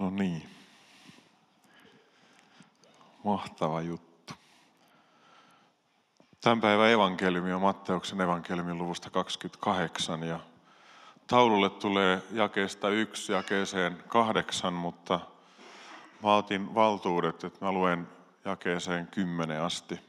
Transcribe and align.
No 0.00 0.10
niin. 0.10 0.42
Mahtava 3.24 3.80
juttu. 3.80 4.34
Tämän 6.40 6.60
päivän 6.60 6.90
evankeliumi 6.90 7.52
on 7.52 7.60
Matteuksen 7.60 8.20
evankeliumin 8.20 8.78
luvusta 8.78 9.10
28 9.10 10.22
ja 10.22 10.40
taululle 11.26 11.70
tulee 11.70 12.22
jakeesta 12.32 12.88
yksi 12.88 13.32
jakeeseen 13.32 14.04
kahdeksan, 14.08 14.72
mutta 14.72 15.20
mä 16.22 16.36
otin 16.36 16.74
valtuudet, 16.74 17.44
että 17.44 17.64
mä 17.64 17.72
luen 17.72 18.08
jakeeseen 18.44 19.06
kymmenen 19.06 19.62
asti. 19.62 20.00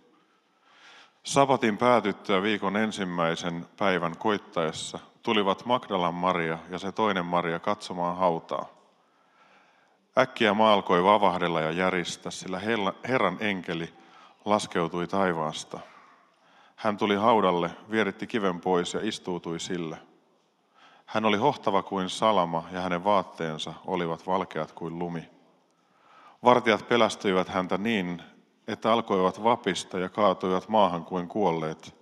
Sabatin 1.24 1.78
päätyttyä 1.78 2.42
viikon 2.42 2.78
ensimmäisen 2.78 3.66
päivän 3.78 4.18
koittaessa 4.18 5.00
tulivat 5.24 5.66
Magdalan 5.66 6.14
Maria 6.14 6.60
ja 6.70 6.80
se 6.80 6.92
toinen 6.92 7.26
Maria 7.26 7.60
katsomaan 7.60 8.18
hautaa. 8.18 8.81
Äkkiä 10.18 10.54
maa 10.54 10.74
alkoi 10.74 11.04
vavahdella 11.04 11.62
ja 11.62 11.72
järistä, 11.72 12.32
sillä 12.32 12.62
Herran 13.08 13.38
enkeli 13.40 13.94
laskeutui 14.46 15.08
taivaasta. 15.08 15.80
Hän 16.76 16.98
tuli 16.98 17.16
haudalle, 17.16 17.72
vieritti 17.92 18.28
kiven 18.28 18.62
pois 18.62 18.94
ja 18.94 19.00
istuutui 19.04 19.60
sille. 19.60 19.98
Hän 21.06 21.26
oli 21.26 21.38
hohtava 21.38 21.84
kuin 21.84 22.10
salama 22.10 22.64
ja 22.72 22.82
hänen 22.82 23.04
vaatteensa 23.04 23.74
olivat 23.86 24.28
valkeat 24.28 24.72
kuin 24.72 25.00
lumi. 25.00 25.30
Vartijat 26.44 26.88
pelästyivät 26.88 27.50
häntä 27.50 27.78
niin, 27.78 28.22
että 28.68 28.94
alkoivat 28.94 29.44
vapista 29.44 30.00
ja 30.00 30.10
kaatuivat 30.10 30.68
maahan 30.68 31.06
kuin 31.06 31.28
kuolleet. 31.28 31.96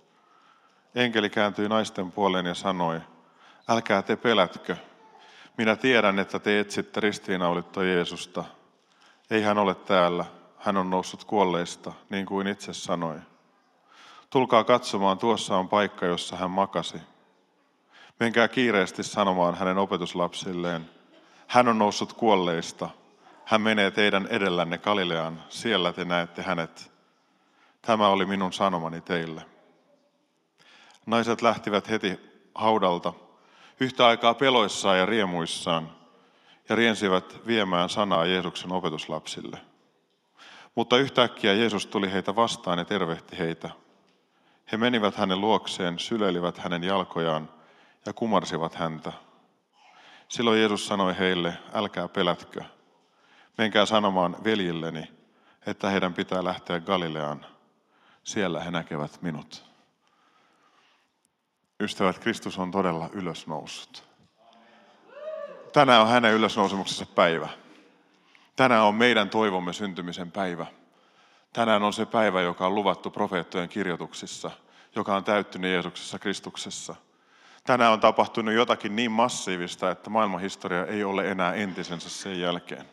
Enkeli 0.94 1.30
kääntyi 1.30 1.68
naisten 1.68 2.12
puoleen 2.12 2.46
ja 2.46 2.54
sanoi, 2.54 3.00
älkää 3.68 4.02
te 4.02 4.16
pelätkö, 4.16 4.76
minä 5.56 5.76
tiedän, 5.76 6.18
että 6.18 6.38
te 6.38 6.60
etsitte 6.60 7.00
ristiinnaulittua 7.00 7.84
Jeesusta. 7.84 8.44
Ei 9.30 9.42
hän 9.42 9.58
ole 9.58 9.74
täällä, 9.74 10.24
hän 10.58 10.76
on 10.76 10.90
noussut 10.90 11.24
kuolleista, 11.24 11.92
niin 12.10 12.26
kuin 12.26 12.46
itse 12.46 12.72
sanoi. 12.72 13.16
Tulkaa 14.30 14.64
katsomaan, 14.64 15.18
tuossa 15.18 15.56
on 15.56 15.68
paikka, 15.68 16.06
jossa 16.06 16.36
hän 16.36 16.50
makasi. 16.50 16.98
Menkää 18.20 18.48
kiireesti 18.48 19.02
sanomaan 19.02 19.54
hänen 19.54 19.78
opetuslapsilleen, 19.78 20.90
hän 21.46 21.68
on 21.68 21.78
noussut 21.78 22.12
kuolleista, 22.12 22.90
hän 23.44 23.60
menee 23.60 23.90
teidän 23.90 24.26
edellänne 24.26 24.78
Galileaan, 24.78 25.42
siellä 25.48 25.92
te 25.92 26.04
näette 26.04 26.42
hänet. 26.42 26.92
Tämä 27.82 28.08
oli 28.08 28.26
minun 28.26 28.52
sanomani 28.52 29.00
teille. 29.00 29.42
Naiset 31.06 31.42
lähtivät 31.42 31.88
heti 31.88 32.20
haudalta, 32.54 33.12
yhtä 33.80 34.06
aikaa 34.06 34.34
peloissaan 34.34 34.98
ja 34.98 35.06
riemuissaan, 35.06 35.90
ja 36.68 36.76
riensivät 36.76 37.46
viemään 37.46 37.88
sanaa 37.88 38.26
Jeesuksen 38.26 38.72
opetuslapsille. 38.72 39.58
Mutta 40.74 40.96
yhtäkkiä 40.96 41.52
Jeesus 41.52 41.86
tuli 41.86 42.12
heitä 42.12 42.36
vastaan 42.36 42.78
ja 42.78 42.84
tervehti 42.84 43.38
heitä. 43.38 43.70
He 44.72 44.76
menivät 44.76 45.14
hänen 45.14 45.40
luokseen, 45.40 45.98
syleilivät 45.98 46.58
hänen 46.58 46.84
jalkojaan 46.84 47.48
ja 48.06 48.12
kumarsivat 48.12 48.74
häntä. 48.74 49.12
Silloin 50.28 50.58
Jeesus 50.58 50.86
sanoi 50.86 51.18
heille, 51.18 51.58
älkää 51.74 52.08
pelätkö. 52.08 52.64
Menkää 53.58 53.86
sanomaan 53.86 54.36
veljilleni, 54.44 55.10
että 55.66 55.90
heidän 55.90 56.14
pitää 56.14 56.44
lähteä 56.44 56.80
Galileaan. 56.80 57.46
Siellä 58.24 58.60
he 58.60 58.70
näkevät 58.70 59.22
minut. 59.22 59.69
Ystävät, 61.80 62.18
Kristus 62.18 62.58
on 62.58 62.70
todella 62.70 63.08
ylösnoussut. 63.12 64.04
Tänään 65.72 66.02
on 66.02 66.08
hänen 66.08 66.34
ylösnousemuksensa 66.34 67.06
päivä. 67.06 67.48
Tänään 68.56 68.82
on 68.82 68.94
meidän 68.94 69.30
toivomme 69.30 69.72
syntymisen 69.72 70.32
päivä. 70.32 70.66
Tänään 71.52 71.82
on 71.82 71.92
se 71.92 72.06
päivä, 72.06 72.40
joka 72.40 72.66
on 72.66 72.74
luvattu 72.74 73.10
profeettojen 73.10 73.68
kirjoituksissa, 73.68 74.50
joka 74.94 75.16
on 75.16 75.24
täyttynyt 75.24 75.70
Jeesuksessa 75.70 76.18
Kristuksessa. 76.18 76.94
Tänään 77.64 77.92
on 77.92 78.00
tapahtunut 78.00 78.54
jotakin 78.54 78.96
niin 78.96 79.10
massiivista, 79.10 79.90
että 79.90 80.10
maailmanhistoria 80.10 80.86
ei 80.86 81.04
ole 81.04 81.30
enää 81.30 81.54
entisensä 81.54 82.10
sen 82.10 82.40
jälkeen. 82.40 82.88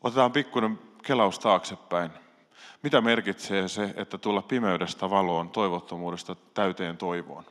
Otetaan 0.00 0.32
pikkuinen 0.32 0.78
kelaus 1.02 1.38
taaksepäin. 1.38 2.10
Mitä 2.82 3.00
merkitsee 3.00 3.68
se, 3.68 3.94
että 3.96 4.18
tulla 4.18 4.42
pimeydestä 4.42 5.10
valoon, 5.10 5.50
toivottomuudesta 5.50 6.36
täyteen 6.54 6.96
toivoon? 6.96 7.44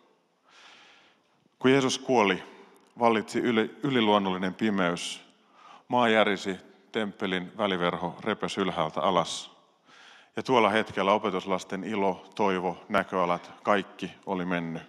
Kun 1.60 1.72
Jeesus 1.72 2.00
kuoli, 2.00 2.44
vallitsi 3.00 3.40
yliluonnollinen 3.84 4.54
pimeys. 4.54 5.22
Maa 5.88 6.10
järisi, 6.10 6.56
temppelin 6.92 7.52
väliverho 7.58 8.16
repes 8.24 8.58
ylhäältä 8.58 9.02
alas. 9.02 9.58
Ja 10.36 10.44
tuolla 10.44 10.70
hetkellä 10.70 11.12
opetuslasten 11.14 11.84
ilo, 11.84 12.26
toivo, 12.36 12.78
näköalat, 12.90 13.52
kaikki 13.64 14.12
oli 14.26 14.46
mennyt. 14.46 14.84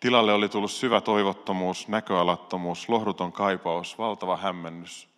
Tilalle 0.00 0.32
oli 0.32 0.48
tullut 0.48 0.70
syvä 0.70 1.00
toivottomuus, 1.00 1.88
näköalattomuus, 1.88 2.88
lohduton 2.88 3.32
kaipaus, 3.32 3.98
valtava 3.98 4.36
hämmennys. 4.36 5.08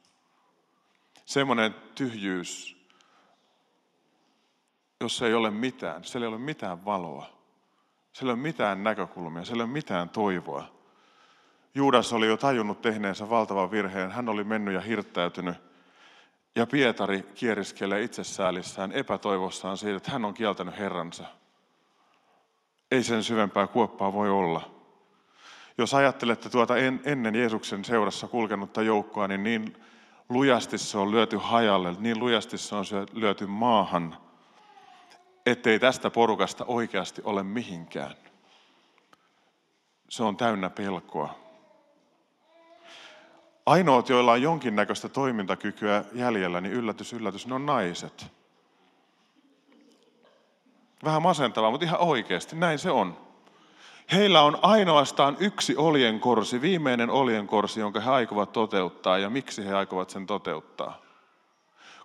Semmoinen 1.25 1.75
tyhjyys, 1.95 2.78
jossa 5.01 5.27
ei 5.27 5.35
ole 5.35 5.51
mitään. 5.51 6.05
Siellä 6.05 6.25
ei 6.25 6.29
ole 6.29 6.39
mitään 6.39 6.85
valoa. 6.85 7.27
Siellä 8.13 8.31
ei 8.31 8.35
ole 8.35 8.43
mitään 8.43 8.85
näkökulmia. 8.85 9.45
Siellä 9.45 9.63
ei 9.63 9.65
ole 9.65 9.73
mitään 9.73 10.09
toivoa. 10.09 10.65
Juudas 11.75 12.13
oli 12.13 12.27
jo 12.27 12.37
tajunnut 12.37 12.83
tehneensä 12.83 13.31
valtavan 13.31 13.71
virheen. 13.71 14.11
Hän 14.11 14.29
oli 14.29 14.45
mennyt 14.45 14.75
ja 14.75 14.81
hirttäytynyt. 14.81 15.57
Ja 16.57 16.67
Pietari 16.67 17.23
kieriskelee 17.35 18.03
itsesäälissään 18.03 18.93
epätoivossaan 18.93 19.79
siitä, 19.79 19.97
että 19.97 20.11
hän 20.11 20.25
on 20.25 20.35
kieltänyt 20.35 20.79
Herransa. 20.79 21.25
Ei 22.91 23.03
sen 23.03 23.25
syvempää 23.25 23.67
kuoppaa 23.67 24.13
voi 24.13 24.31
olla. 24.31 24.71
Jos 25.79 25.95
ajattelette 25.95 26.51
tuota 26.51 26.75
ennen 27.05 27.35
Jeesuksen 27.35 27.85
seurassa 27.85 28.29
kulkenutta 28.29 28.83
joukkoa, 28.83 29.29
niin 29.29 29.43
niin 29.43 29.77
lujasti 30.29 30.79
se 30.79 30.99
on 30.99 31.11
lyöty 31.11 31.37
hajalle, 31.37 31.97
niin 31.99 32.19
lujasti 32.19 32.59
se 32.59 32.75
on 32.75 32.85
lyöty 33.13 33.47
maahan– 33.47 34.17
ettei 35.51 35.79
tästä 35.79 36.11
porukasta 36.11 36.65
oikeasti 36.65 37.23
ole 37.25 37.43
mihinkään. 37.43 38.15
Se 40.09 40.23
on 40.23 40.37
täynnä 40.37 40.71
pelkoa. 40.71 41.35
Ainoat, 43.67 44.09
joilla 44.09 44.33
on 44.33 44.43
jonkinnäköistä 44.43 45.09
toimintakykyä 45.09 46.05
jäljellä, 46.13 46.61
niin 46.61 46.73
yllätys, 46.73 47.13
yllätys, 47.13 47.47
ne 47.47 47.55
on 47.55 47.67
naiset. 47.67 48.27
Vähän 51.05 51.23
masentavaa, 51.23 51.71
mutta 51.71 51.87
ihan 51.87 52.01
oikeasti, 52.01 52.57
näin 52.57 52.79
se 52.79 52.91
on. 52.91 53.17
Heillä 54.13 54.43
on 54.43 54.59
ainoastaan 54.63 55.37
yksi 55.41 55.77
oljenkorsi, 55.77 56.61
viimeinen 56.61 57.11
oljenkorsi, 57.11 57.81
jonka 57.81 58.01
he 58.01 58.11
aikovat 58.11 58.53
toteuttaa 58.53 59.19
ja 59.19 59.31
miksi 59.31 59.67
he 59.67 59.75
aikovat 59.75 60.11
sen 60.11 60.27
toteuttaa 60.27 61.08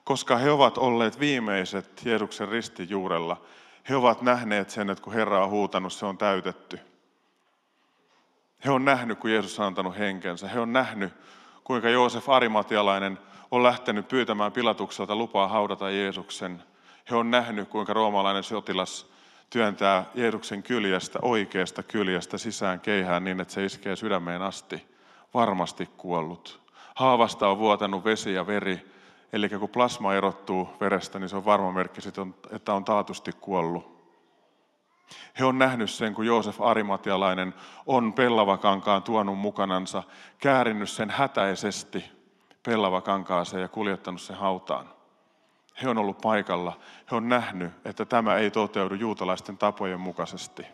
koska 0.04 0.38
he 0.38 0.52
ovat 0.52 0.78
olleet 0.78 1.20
viimeiset 1.20 2.02
Jeesuksen 2.06 2.50
ristijuurella. 2.50 3.42
He 3.90 3.96
ovat 3.96 4.22
nähneet 4.22 4.70
sen, 4.70 4.90
että 4.90 5.04
kun 5.04 5.14
Herra 5.14 5.44
on 5.44 5.50
huutanut, 5.50 5.94
se 5.94 6.06
on 6.06 6.18
täytetty. 6.18 6.80
He 8.66 8.72
on 8.72 8.86
nähnyt, 8.86 9.20
kun 9.20 9.32
Jeesus 9.32 9.60
on 9.60 9.66
antanut 9.66 9.98
henkensä. 9.98 10.48
He 10.48 10.60
on 10.60 10.74
nähnyt, 10.74 11.14
kuinka 11.64 11.90
Joosef 11.90 12.30
Arimatialainen 12.30 13.20
on 13.52 13.64
lähtenyt 13.64 14.08
pyytämään 14.08 14.52
Pilatukselta 14.52 15.16
lupaa 15.16 15.48
haudata 15.48 15.90
Jeesuksen. 15.90 16.64
He 17.10 17.16
on 17.16 17.32
nähnyt, 17.32 17.70
kuinka 17.70 17.94
roomalainen 17.94 18.44
sotilas 18.44 19.12
työntää 19.50 20.06
Jeesuksen 20.16 20.64
kyljestä, 20.64 21.20
oikeasta 21.22 21.84
kyljestä 21.84 22.38
sisään 22.38 22.80
keihään 22.80 23.24
niin, 23.24 23.40
että 23.40 23.54
se 23.54 23.66
iskee 23.66 23.96
sydämeen 23.96 24.42
asti. 24.42 24.86
Varmasti 25.34 25.90
kuollut. 25.98 26.62
Haavasta 26.96 27.48
on 27.48 27.58
vuotanut 27.58 28.06
vesi 28.06 28.34
ja 28.34 28.48
veri 28.48 28.93
Eli 29.34 29.50
kun 29.50 29.70
plasma 29.70 30.14
erottuu 30.14 30.70
verestä, 30.80 31.20
niin 31.20 31.30
se 31.30 31.36
on 31.36 31.46
varma 31.46 31.72
merkki, 31.72 32.02
että 32.52 32.74
on 32.74 32.86
taatusti 32.86 33.32
kuollut. 33.42 33.94
He 35.40 35.46
on 35.46 35.60
nähnyt 35.60 35.90
sen, 35.90 36.14
kun 36.14 36.26
Joosef 36.26 36.62
Arimatialainen 36.62 37.54
on 37.86 38.14
pellavakankaan 38.14 39.04
tuonut 39.04 39.38
mukanansa, 39.38 40.04
käärinnyt 40.38 40.90
sen 40.90 41.10
hätäisesti 41.10 42.06
pellavakankaaseen 42.64 43.62
ja 43.62 43.68
kuljettanut 43.68 44.22
sen 44.22 44.36
hautaan. 44.36 44.90
He 45.82 45.90
on 45.90 45.98
ollut 45.98 46.22
paikalla. 46.22 46.80
He 47.12 47.16
on 47.16 47.30
nähnyt, 47.30 47.72
että 47.86 48.06
tämä 48.06 48.36
ei 48.36 48.52
toteudu 48.52 48.96
juutalaisten 48.96 49.58
tapojen 49.58 50.00
mukaisesti. 50.00 50.66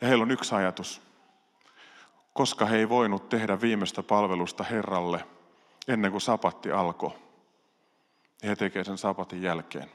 Ja 0.00 0.08
heillä 0.08 0.22
on 0.22 0.30
yksi 0.30 0.54
ajatus. 0.54 1.02
Koska 2.32 2.66
he 2.66 2.76
ei 2.76 2.88
voinut 2.88 3.28
tehdä 3.28 3.60
viimeistä 3.60 4.02
palvelusta 4.02 4.64
Herralle– 4.64 5.24
ennen 5.88 6.10
kuin 6.10 6.20
sapatti 6.20 6.72
alkoi. 6.72 7.10
He 8.44 8.56
tekevät 8.56 8.86
sen 8.86 8.98
sapatin 8.98 9.42
jälkeen. 9.42 9.90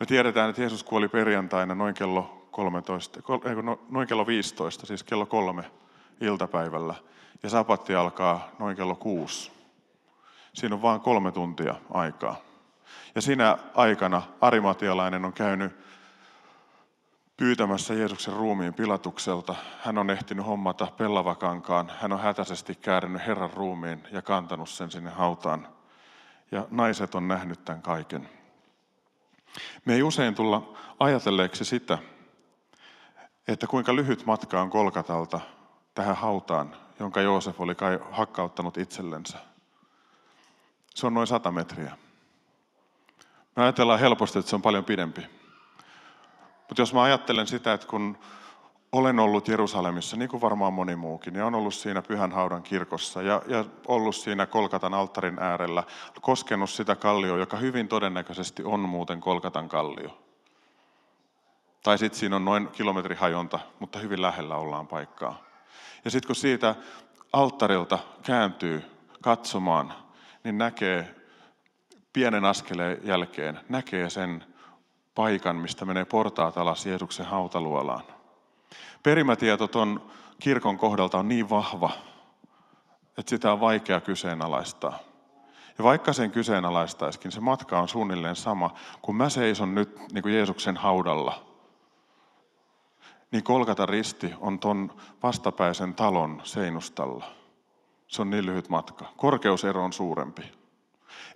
Me 0.00 0.06
tiedetään, 0.06 0.50
että 0.50 0.62
Jeesus 0.62 0.84
kuoli 0.84 1.08
perjantaina 1.08 1.74
noin 1.74 1.94
kello 1.94 2.48
13, 2.50 3.20
no, 3.62 3.80
noin 3.90 4.08
kello 4.08 4.26
15, 4.26 4.86
siis 4.86 5.04
kello 5.04 5.26
kolme 5.26 5.64
iltapäivällä 6.20 6.94
ja 7.42 7.50
sapatti 7.50 7.94
alkaa 7.94 8.48
noin 8.58 8.76
kello 8.76 8.94
kuusi. 8.94 9.52
Siinä 10.54 10.74
on 10.74 10.82
vain 10.82 11.00
kolme 11.00 11.32
tuntia 11.32 11.74
aikaa. 11.90 12.36
Ja 13.14 13.22
siinä 13.22 13.58
aikana 13.74 14.22
arimatialainen 14.40 15.24
on 15.24 15.32
käynyt 15.32 15.87
pyytämässä 17.38 17.94
Jeesuksen 17.94 18.34
ruumiin 18.34 18.74
pilatukselta. 18.74 19.54
Hän 19.80 19.98
on 19.98 20.10
ehtinyt 20.10 20.46
hommata 20.46 20.86
pellavakankaan. 20.96 21.92
Hän 22.00 22.12
on 22.12 22.20
hätäisesti 22.20 22.74
käärinyt 22.74 23.26
Herran 23.26 23.50
ruumiin 23.50 24.02
ja 24.12 24.22
kantanut 24.22 24.68
sen 24.68 24.90
sinne 24.90 25.10
hautaan. 25.10 25.68
Ja 26.52 26.66
naiset 26.70 27.14
on 27.14 27.28
nähnyt 27.28 27.64
tämän 27.64 27.82
kaiken. 27.82 28.28
Me 29.84 29.94
ei 29.94 30.02
usein 30.02 30.34
tulla 30.34 30.76
ajatelleeksi 31.00 31.64
sitä, 31.64 31.98
että 33.48 33.66
kuinka 33.66 33.96
lyhyt 33.96 34.26
matka 34.26 34.60
on 34.60 34.70
Kolkatalta 34.70 35.40
tähän 35.94 36.16
hautaan, 36.16 36.76
jonka 37.00 37.20
Joosef 37.20 37.60
oli 37.60 37.74
kai 37.74 37.98
hakkauttanut 38.10 38.76
itsellensä. 38.76 39.38
Se 40.94 41.06
on 41.06 41.14
noin 41.14 41.26
sata 41.26 41.50
metriä. 41.50 41.96
Me 43.56 43.62
ajatellaan 43.62 44.00
helposti, 44.00 44.38
että 44.38 44.48
se 44.48 44.56
on 44.56 44.62
paljon 44.62 44.84
pidempi. 44.84 45.37
Mutta 46.68 46.82
jos 46.82 46.94
mä 46.94 47.02
ajattelen 47.02 47.46
sitä, 47.46 47.72
että 47.72 47.86
kun 47.86 48.18
olen 48.92 49.18
ollut 49.18 49.48
Jerusalemissa, 49.48 50.16
niin 50.16 50.28
kuin 50.28 50.40
varmaan 50.40 50.72
moni 50.72 50.96
muukin, 50.96 51.34
ja 51.34 51.46
on 51.46 51.54
ollut 51.54 51.74
siinä 51.74 52.02
Pyhän 52.02 52.32
Haudan 52.32 52.62
kirkossa 52.62 53.22
ja, 53.22 53.42
ja 53.46 53.64
ollut 53.86 54.16
siinä 54.16 54.46
Kolkatan 54.46 54.94
alttarin 54.94 55.38
äärellä, 55.38 55.84
koskenut 56.20 56.70
sitä 56.70 56.96
kallioa, 56.96 57.38
joka 57.38 57.56
hyvin 57.56 57.88
todennäköisesti 57.88 58.64
on 58.64 58.80
muuten 58.80 59.20
Kolkatan 59.20 59.68
kallio. 59.68 60.18
Tai 61.82 61.98
sitten 61.98 62.20
siinä 62.20 62.36
on 62.36 62.44
noin 62.44 62.68
kilometrihajonta, 62.68 63.58
mutta 63.78 63.98
hyvin 63.98 64.22
lähellä 64.22 64.56
ollaan 64.56 64.88
paikkaa. 64.88 65.42
Ja 66.04 66.10
sitten 66.10 66.26
kun 66.26 66.36
siitä 66.36 66.74
alttarilta 67.32 67.98
kääntyy 68.22 68.84
katsomaan, 69.22 69.94
niin 70.44 70.58
näkee 70.58 71.14
pienen 72.12 72.44
askeleen 72.44 73.00
jälkeen, 73.04 73.60
näkee 73.68 74.10
sen 74.10 74.44
paikan, 75.18 75.56
mistä 75.56 75.84
menee 75.84 76.04
portaat 76.04 76.58
alas 76.58 76.86
Jeesuksen 76.86 77.26
hautaluolaan. 77.26 78.02
Perimätieto 79.02 79.68
tuon 79.68 80.10
kirkon 80.40 80.78
kohdalta 80.78 81.18
on 81.18 81.28
niin 81.28 81.50
vahva, 81.50 81.90
että 83.18 83.30
sitä 83.30 83.52
on 83.52 83.60
vaikea 83.60 84.00
kyseenalaistaa. 84.00 84.98
Ja 85.78 85.84
vaikka 85.84 86.12
sen 86.12 86.30
kyseenalaistaisikin, 86.30 87.32
se 87.32 87.40
matka 87.40 87.78
on 87.78 87.88
suunnilleen 87.88 88.36
sama, 88.36 88.74
kun 89.02 89.16
mä 89.16 89.28
seison 89.28 89.74
nyt 89.74 89.98
niin 90.12 90.22
kuin 90.22 90.34
Jeesuksen 90.34 90.76
haudalla, 90.76 91.44
niin 93.30 93.44
Kolkata 93.44 93.86
risti 93.86 94.34
on 94.40 94.58
ton 94.58 94.92
vastapäisen 95.22 95.94
talon 95.94 96.40
seinustalla. 96.44 97.24
Se 98.08 98.22
on 98.22 98.30
niin 98.30 98.46
lyhyt 98.46 98.68
matka. 98.68 99.04
Korkeusero 99.16 99.84
on 99.84 99.92
suurempi. 99.92 100.42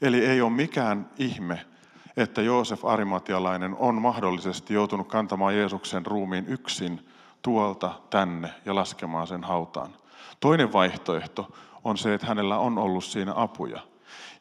Eli 0.03 0.27
ei 0.27 0.41
ole 0.41 0.51
mikään 0.51 1.11
ihme, 1.19 1.72
että 2.17 2.43
Joosef 2.43 2.85
Arimatialainen 2.85 3.77
on 3.79 4.03
mahdollisesti 4.03 4.75
joutunut 4.75 5.09
kantamaan 5.09 5.57
Jeesuksen 5.57 6.07
ruumiin 6.07 6.47
yksin 6.47 7.09
tuolta 7.43 7.93
tänne 8.11 8.51
ja 8.65 8.75
laskemaan 8.75 9.27
sen 9.27 9.45
hautaan. 9.45 9.95
Toinen 10.41 10.73
vaihtoehto 10.73 11.57
on 11.85 11.99
se, 11.99 12.15
että 12.15 12.27
hänellä 12.27 12.59
on 12.59 12.79
ollut 12.79 13.05
siinä 13.05 13.33
apuja. 13.37 13.81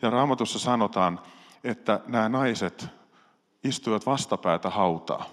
Ja 0.01 0.09
raamatussa 0.09 0.59
sanotaan, 0.59 1.19
että 1.63 1.99
nämä 2.07 2.29
naiset 2.29 2.87
istuivat 3.63 4.05
vastapäätä 4.05 4.69
hautaa. 4.69 5.25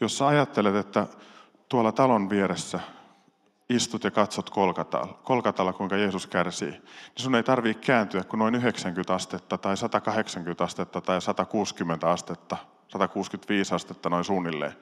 Jos 0.00 0.18
sä 0.18 0.26
ajattelet, 0.26 0.74
että 0.74 1.06
tuolla 1.68 1.92
talon 1.92 2.30
vieressä 2.30 2.80
istut 3.70 4.04
ja 4.04 4.10
katsot 4.10 4.50
Kolkatalla, 4.50 5.20
Kolkatalla 5.24 5.72
kuinka 5.72 5.96
Jeesus 5.96 6.26
kärsii, 6.26 6.70
niin 6.70 6.80
sun 7.16 7.34
ei 7.34 7.42
tarvitse 7.42 7.86
kääntyä 7.86 8.24
kuin 8.24 8.38
noin 8.38 8.54
90 8.54 9.14
astetta 9.14 9.58
tai 9.58 9.76
180 9.76 10.64
astetta 10.64 11.00
tai 11.00 11.22
160 11.22 12.10
astetta, 12.10 12.56
165 12.88 13.74
astetta 13.74 14.10
noin 14.10 14.24
suunnilleen. 14.24 14.72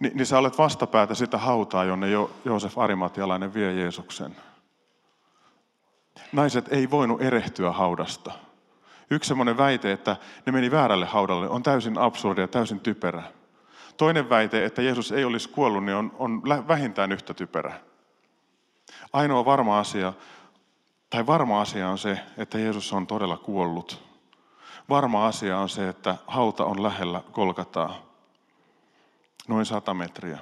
Ni, 0.00 0.10
niin 0.14 0.26
sä 0.26 0.38
olet 0.38 0.58
vastapäätä 0.58 1.14
sitä 1.14 1.38
hautaa, 1.38 1.84
jonne 1.84 2.10
jo, 2.10 2.30
Joosef 2.44 2.78
Arimatialainen 2.78 3.54
vie 3.54 3.72
Jeesuksen. 3.72 4.36
Naiset 6.32 6.72
ei 6.72 6.90
voinut 6.90 7.22
erehtyä 7.22 7.72
haudasta. 7.72 8.32
Yksi 9.10 9.28
semmoinen 9.28 9.58
väite, 9.58 9.92
että 9.92 10.16
ne 10.46 10.52
meni 10.52 10.70
väärälle 10.70 11.06
haudalle, 11.06 11.48
on 11.48 11.62
täysin 11.62 11.98
absurdi 11.98 12.40
ja 12.40 12.48
täysin 12.48 12.80
typerä. 12.80 13.22
Toinen 13.96 14.30
väite, 14.30 14.64
että 14.64 14.82
Jeesus 14.82 15.12
ei 15.12 15.24
olisi 15.24 15.48
kuollut, 15.48 15.84
niin 15.84 15.96
on, 15.96 16.12
on 16.18 16.42
vähintään 16.68 17.12
yhtä 17.12 17.34
typerä. 17.34 17.80
Ainoa 19.12 19.44
varma 19.44 19.78
asia, 19.78 20.12
tai 21.10 21.26
varma 21.26 21.60
asia 21.60 21.88
on 21.88 21.98
se, 21.98 22.20
että 22.36 22.58
Jeesus 22.58 22.92
on 22.92 23.06
todella 23.06 23.36
kuollut. 23.36 24.02
Varma 24.88 25.26
asia 25.26 25.58
on 25.58 25.68
se, 25.68 25.88
että 25.88 26.16
hauta 26.26 26.64
on 26.64 26.82
lähellä 26.82 27.22
Kolkataa, 27.32 28.02
noin 29.48 29.66
sata 29.66 29.94
metriä. 29.94 30.38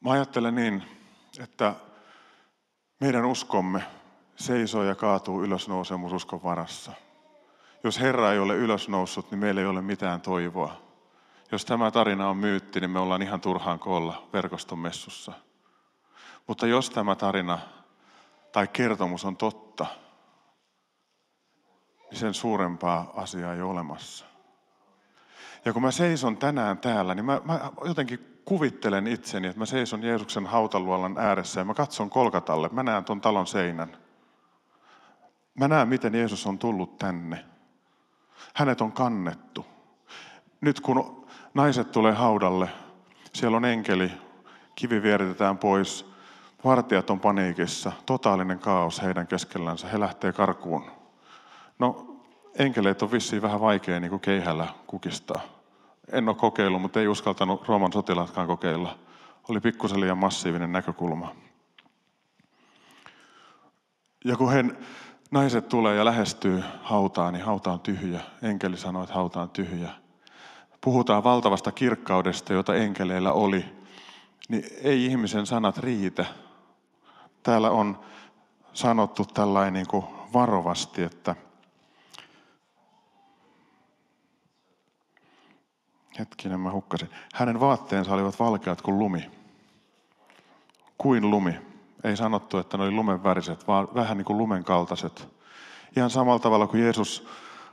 Mä 0.00 0.10
ajattelen 0.10 0.54
niin, 0.54 0.82
että 1.38 1.74
meidän 3.00 3.24
uskomme 3.24 3.82
seisoo 4.36 4.82
ja 4.82 4.94
kaatuu 4.94 5.42
ylösnousemususkon 5.42 6.42
varassa– 6.42 6.92
jos 7.84 8.00
Herra 8.00 8.32
ei 8.32 8.38
ole 8.38 8.56
ylösnoussut, 8.56 9.30
niin 9.30 9.38
meillä 9.38 9.60
ei 9.60 9.66
ole 9.66 9.82
mitään 9.82 10.20
toivoa. 10.20 10.76
Jos 11.52 11.64
tämä 11.64 11.90
tarina 11.90 12.28
on 12.28 12.36
myytti, 12.36 12.80
niin 12.80 12.90
me 12.90 12.98
ollaan 12.98 13.22
ihan 13.22 13.40
turhaan 13.40 13.78
koolla 13.78 14.28
verkoston 14.32 14.78
messussa. 14.78 15.32
Mutta 16.46 16.66
jos 16.66 16.90
tämä 16.90 17.14
tarina 17.14 17.58
tai 18.52 18.68
kertomus 18.68 19.24
on 19.24 19.36
totta, 19.36 19.86
niin 22.10 22.18
sen 22.18 22.34
suurempaa 22.34 23.12
asiaa 23.16 23.54
ei 23.54 23.62
ole 23.62 23.70
olemassa. 23.70 24.24
Ja 25.64 25.72
kun 25.72 25.82
mä 25.82 25.90
seison 25.90 26.36
tänään 26.36 26.78
täällä, 26.78 27.14
niin 27.14 27.24
mä, 27.24 27.40
mä 27.44 27.70
jotenkin 27.84 28.40
kuvittelen 28.44 29.06
itseni, 29.06 29.48
että 29.48 29.58
mä 29.58 29.66
seison 29.66 30.02
Jeesuksen 30.02 30.46
hautaluolan 30.46 31.18
ääressä 31.18 31.60
ja 31.60 31.64
mä 31.64 31.74
katson 31.74 32.10
kolkatalle. 32.10 32.68
Mä 32.72 32.82
näen 32.82 33.04
ton 33.04 33.20
talon 33.20 33.46
seinän. 33.46 33.96
Mä 35.54 35.68
näen, 35.68 35.88
miten 35.88 36.14
Jeesus 36.14 36.46
on 36.46 36.58
tullut 36.58 36.98
tänne. 36.98 37.53
Hänet 38.54 38.80
on 38.80 38.92
kannettu. 38.92 39.66
Nyt 40.60 40.80
kun 40.80 41.26
naiset 41.54 41.92
tulee 41.92 42.12
haudalle, 42.12 42.68
siellä 43.32 43.56
on 43.56 43.64
enkeli, 43.64 44.12
kivi 44.74 45.02
vieritetään 45.02 45.58
pois, 45.58 46.10
vartijat 46.64 47.10
on 47.10 47.20
paniikissa, 47.20 47.92
totaalinen 48.06 48.58
kaos 48.58 49.02
heidän 49.02 49.26
keskellänsä, 49.26 49.88
he 49.88 50.00
lähtee 50.00 50.32
karkuun. 50.32 50.90
No, 51.78 52.16
enkeleet 52.58 53.02
on 53.02 53.12
vissiin 53.12 53.42
vähän 53.42 53.60
vaikea 53.60 54.00
niin 54.00 54.10
kuin 54.10 54.20
keihällä 54.20 54.68
kukistaa. 54.86 55.40
En 56.12 56.28
ole 56.28 56.36
kokeillut, 56.36 56.82
mutta 56.82 57.00
ei 57.00 57.08
uskaltanut 57.08 57.68
Rooman 57.68 57.92
sotilaatkaan 57.92 58.46
kokeilla. 58.46 58.98
Oli 59.48 59.60
pikkusen 59.60 60.00
liian 60.00 60.18
massiivinen 60.18 60.72
näkökulma. 60.72 61.34
Ja 64.24 64.36
kun 64.36 64.52
he 64.52 64.64
naiset 65.34 65.68
tulee 65.68 65.96
ja 65.96 66.04
lähestyy 66.04 66.64
hautaan, 66.82 67.32
niin 67.32 67.44
hauta 67.44 67.72
on 67.72 67.80
tyhjä. 67.80 68.20
Enkeli 68.42 68.76
sanoo, 68.76 69.02
että 69.02 69.14
hauta 69.14 69.42
on 69.42 69.50
tyhjä. 69.50 69.88
Puhutaan 70.80 71.24
valtavasta 71.24 71.72
kirkkaudesta, 71.72 72.52
jota 72.52 72.74
enkeleillä 72.74 73.32
oli. 73.32 73.64
Niin 74.48 74.64
ei 74.82 75.06
ihmisen 75.06 75.46
sanat 75.46 75.78
riitä. 75.78 76.24
Täällä 77.42 77.70
on 77.70 78.00
sanottu 78.72 79.24
tällainen 79.24 79.86
niin 79.92 80.04
varovasti, 80.32 81.02
että 81.02 81.36
hetkinen 86.18 86.60
mä 86.60 86.70
hukkasin. 86.72 87.10
Hänen 87.34 87.60
vaatteensa 87.60 88.14
olivat 88.14 88.38
valkeat 88.38 88.82
kuin 88.82 88.98
lumi. 88.98 89.30
Kuin 90.98 91.30
lumi. 91.30 91.73
Ei 92.04 92.16
sanottu, 92.16 92.58
että 92.58 92.76
ne 92.76 92.82
oli 92.84 92.90
lumen 92.90 93.24
väriset, 93.24 93.68
vaan 93.68 93.88
vähän 93.94 94.16
niin 94.16 94.24
kuin 94.24 94.38
lumen 94.38 94.64
kaltaiset. 94.64 95.28
Ihan 95.96 96.10
samalla 96.10 96.38
tavalla 96.38 96.66
kuin 96.66 96.82
Jeesus 96.82 97.26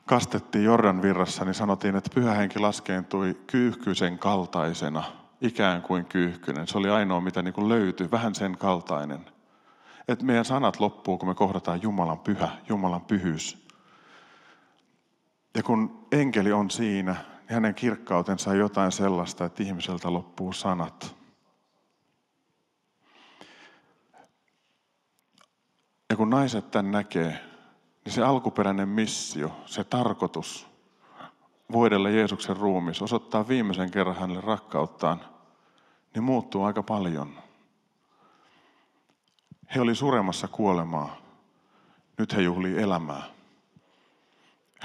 kastettiin 0.05 0.65
Jordan 0.65 1.01
virrassa, 1.01 1.45
niin 1.45 1.53
sanottiin, 1.53 1.95
että 1.95 2.09
pyhä 2.15 2.33
henki 2.33 2.59
laskeentui 2.59 3.37
kyyhkyisen 3.47 4.19
kaltaisena, 4.19 5.03
ikään 5.41 5.81
kuin 5.81 6.05
kyyhkynen. 6.05 6.67
Se 6.67 6.77
oli 6.77 6.89
ainoa, 6.89 7.21
mitä 7.21 7.41
niin 7.41 7.53
kuin 7.53 7.69
löytyi, 7.69 8.11
vähän 8.11 8.35
sen 8.35 8.57
kaltainen. 8.57 9.25
Että 10.07 10.25
meidän 10.25 10.45
sanat 10.45 10.79
loppuu, 10.79 11.17
kun 11.17 11.29
me 11.29 11.35
kohdataan 11.35 11.81
Jumalan 11.81 12.19
pyhä, 12.19 12.49
Jumalan 12.69 13.01
pyhyys. 13.01 13.67
Ja 15.55 15.63
kun 15.63 16.07
enkeli 16.11 16.51
on 16.51 16.69
siinä, 16.69 17.11
niin 17.11 17.53
hänen 17.53 17.75
kirkkautensa 17.75 18.49
on 18.49 18.57
jotain 18.57 18.91
sellaista, 18.91 19.45
että 19.45 19.63
ihmiseltä 19.63 20.13
loppuu 20.13 20.53
sanat. 20.53 21.20
Kun 26.21 26.29
naiset 26.29 26.71
tämän 26.71 26.91
näkee, 26.91 27.39
niin 28.05 28.13
se 28.13 28.23
alkuperäinen 28.23 28.89
missio, 28.89 29.51
se 29.65 29.83
tarkoitus 29.83 30.67
voidella 31.71 32.09
Jeesuksen 32.09 32.57
ruumis, 32.57 33.01
osoittaa 33.01 33.47
viimeisen 33.47 33.91
kerran 33.91 34.15
hänelle 34.15 34.41
rakkauttaan, 34.41 35.21
niin 36.13 36.23
muuttuu 36.23 36.63
aika 36.63 36.83
paljon. 36.83 37.29
He 39.75 39.81
oli 39.81 39.95
suremassa 39.95 40.47
kuolemaa. 40.47 41.15
Nyt 42.17 42.35
he 42.35 42.41
juhlii 42.41 42.77
elämää. 42.81 43.23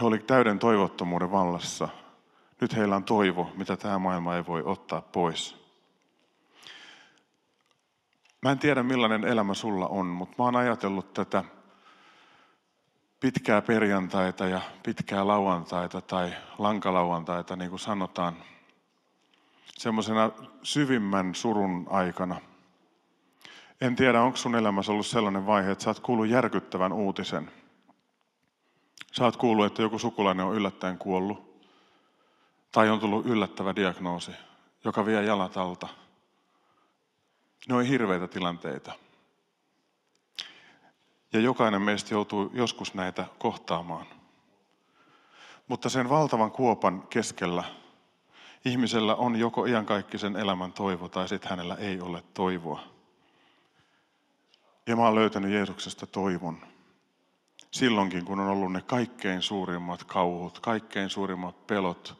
He 0.00 0.06
oli 0.06 0.18
täyden 0.18 0.58
toivottomuuden 0.58 1.32
vallassa. 1.32 1.88
Nyt 2.60 2.76
heillä 2.76 2.96
on 2.96 3.04
toivo, 3.04 3.50
mitä 3.56 3.76
tämä 3.76 3.98
maailma 3.98 4.36
ei 4.36 4.46
voi 4.46 4.62
ottaa 4.64 5.00
pois. 5.00 5.65
Mä 8.46 8.52
en 8.52 8.58
tiedä 8.58 8.82
millainen 8.82 9.24
elämä 9.24 9.54
sulla 9.54 9.86
on, 9.86 10.06
mutta 10.06 10.34
mä 10.38 10.44
oon 10.44 10.56
ajatellut 10.56 11.14
tätä 11.14 11.44
pitkää 13.20 13.62
perjantaita 13.62 14.46
ja 14.46 14.60
pitkää 14.82 15.26
lauantaita 15.26 16.00
tai 16.00 16.32
lankalauantaita, 16.58 17.56
niin 17.56 17.70
kuin 17.70 17.80
sanotaan, 17.80 18.36
semmoisena 19.66 20.30
syvimmän 20.62 21.34
surun 21.34 21.86
aikana. 21.90 22.40
En 23.80 23.96
tiedä, 23.96 24.22
onko 24.22 24.36
sun 24.36 24.54
elämässä 24.54 24.92
ollut 24.92 25.06
sellainen 25.06 25.46
vaihe, 25.46 25.70
että 25.70 25.84
sä 25.84 25.90
oot 25.90 26.00
kuullut 26.00 26.28
järkyttävän 26.28 26.92
uutisen. 26.92 27.50
Sä 29.12 29.24
oot 29.24 29.36
kuullut, 29.36 29.66
että 29.66 29.82
joku 29.82 29.98
sukulainen 29.98 30.46
on 30.46 30.54
yllättäen 30.54 30.98
kuollut. 30.98 31.66
Tai 32.72 32.90
on 32.90 33.00
tullut 33.00 33.26
yllättävä 33.26 33.76
diagnoosi, 33.76 34.32
joka 34.84 35.06
vie 35.06 35.22
jalat 35.22 35.56
alta. 35.56 36.05
Ne 37.68 37.74
on 37.74 37.84
hirveitä 37.84 38.28
tilanteita. 38.28 38.92
Ja 41.32 41.40
jokainen 41.40 41.82
meistä 41.82 42.14
joutuu 42.14 42.50
joskus 42.54 42.94
näitä 42.94 43.26
kohtaamaan. 43.38 44.06
Mutta 45.68 45.88
sen 45.88 46.08
valtavan 46.08 46.50
kuopan 46.50 47.06
keskellä 47.10 47.64
ihmisellä 48.64 49.14
on 49.14 49.36
joko 49.36 49.64
iankaikkisen 49.64 50.36
elämän 50.36 50.72
toivo 50.72 51.08
tai 51.08 51.28
sitten 51.28 51.50
hänellä 51.50 51.74
ei 51.74 52.00
ole 52.00 52.22
toivoa. 52.34 52.82
Ja 54.86 54.96
mä 54.96 55.02
oon 55.02 55.14
löytänyt 55.14 55.50
Jeesuksesta 55.50 56.06
toivon. 56.06 56.58
Silloinkin, 57.70 58.24
kun 58.24 58.40
on 58.40 58.48
ollut 58.48 58.72
ne 58.72 58.82
kaikkein 58.82 59.42
suurimmat 59.42 60.04
kauhut, 60.04 60.60
kaikkein 60.60 61.10
suurimmat 61.10 61.66
pelot, 61.66 62.14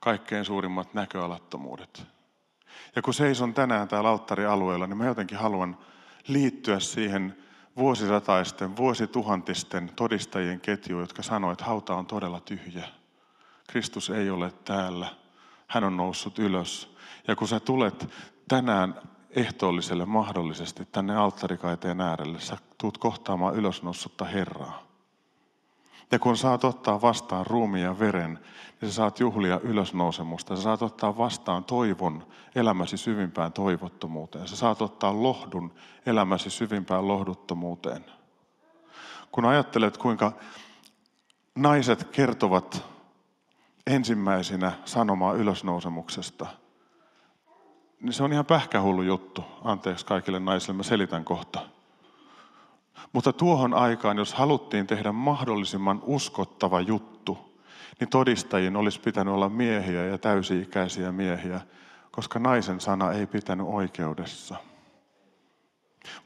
kaikkein 0.00 0.44
suurimmat 0.44 0.94
näköalattomuudet. 0.94 2.02
Ja 2.96 3.02
kun 3.02 3.14
seison 3.14 3.54
tänään 3.54 3.88
täällä 3.88 4.10
alttarialueella, 4.10 4.86
niin 4.86 4.96
mä 4.96 5.06
jotenkin 5.06 5.38
haluan 5.38 5.78
liittyä 6.28 6.80
siihen 6.80 7.36
vuosisataisten, 7.76 8.76
vuosituhantisten 8.76 9.90
todistajien 9.96 10.60
ketjuun, 10.60 11.00
jotka 11.00 11.22
sanoivat, 11.22 11.52
että 11.52 11.64
hauta 11.64 11.94
on 11.94 12.06
todella 12.06 12.40
tyhjä. 12.40 12.88
Kristus 13.66 14.10
ei 14.10 14.30
ole 14.30 14.52
täällä. 14.64 15.08
Hän 15.66 15.84
on 15.84 15.96
noussut 15.96 16.38
ylös. 16.38 16.96
Ja 17.28 17.36
kun 17.36 17.48
sä 17.48 17.60
tulet 17.60 18.08
tänään 18.48 18.94
ehtoolliselle 19.30 20.04
mahdollisesti 20.04 20.88
tänne 20.92 21.16
alttarikaiteen 21.16 22.00
äärelle, 22.00 22.40
sä 22.40 22.56
tuut 22.78 22.98
kohtaamaan 22.98 23.54
ylösnossutta 23.54 24.24
Herraa. 24.24 24.87
Ja 26.12 26.18
kun 26.18 26.36
saat 26.36 26.64
ottaa 26.64 27.00
vastaan 27.00 27.46
ruumiin 27.46 27.84
ja 27.84 27.98
veren, 27.98 28.38
niin 28.80 28.90
sä 28.90 28.94
saat 28.94 29.20
juhlia 29.20 29.60
ylösnousemusta. 29.62 30.56
Sä 30.56 30.62
saat 30.62 30.82
ottaa 30.82 31.18
vastaan 31.18 31.64
toivon 31.64 32.26
elämäsi 32.54 32.96
syvimpään 32.96 33.52
toivottomuuteen. 33.52 34.48
Sä 34.48 34.56
saat 34.56 34.82
ottaa 34.82 35.22
lohdun 35.22 35.72
elämäsi 36.06 36.50
syvimpään 36.50 37.08
lohduttomuuteen. 37.08 38.04
Kun 39.32 39.44
ajattelet, 39.44 39.96
kuinka 39.96 40.32
naiset 41.54 42.04
kertovat 42.04 42.84
ensimmäisinä 43.86 44.72
sanomaa 44.84 45.32
ylösnousemuksesta, 45.32 46.46
niin 48.00 48.12
se 48.12 48.22
on 48.22 48.32
ihan 48.32 48.46
pähkähullu 48.46 49.02
juttu. 49.02 49.44
Anteeksi 49.64 50.06
kaikille 50.06 50.40
naisille, 50.40 50.76
mä 50.76 50.82
selitän 50.82 51.24
kohta. 51.24 51.60
Mutta 53.12 53.32
tuohon 53.32 53.74
aikaan, 53.74 54.18
jos 54.18 54.34
haluttiin 54.34 54.86
tehdä 54.86 55.12
mahdollisimman 55.12 56.02
uskottava 56.06 56.80
juttu, 56.80 57.58
niin 58.00 58.10
todistajien 58.10 58.76
olisi 58.76 59.00
pitänyt 59.00 59.34
olla 59.34 59.48
miehiä 59.48 60.04
ja 60.04 60.18
täysi-ikäisiä 60.18 61.12
miehiä, 61.12 61.60
koska 62.10 62.38
naisen 62.38 62.80
sana 62.80 63.12
ei 63.12 63.26
pitänyt 63.26 63.66
oikeudessa. 63.66 64.56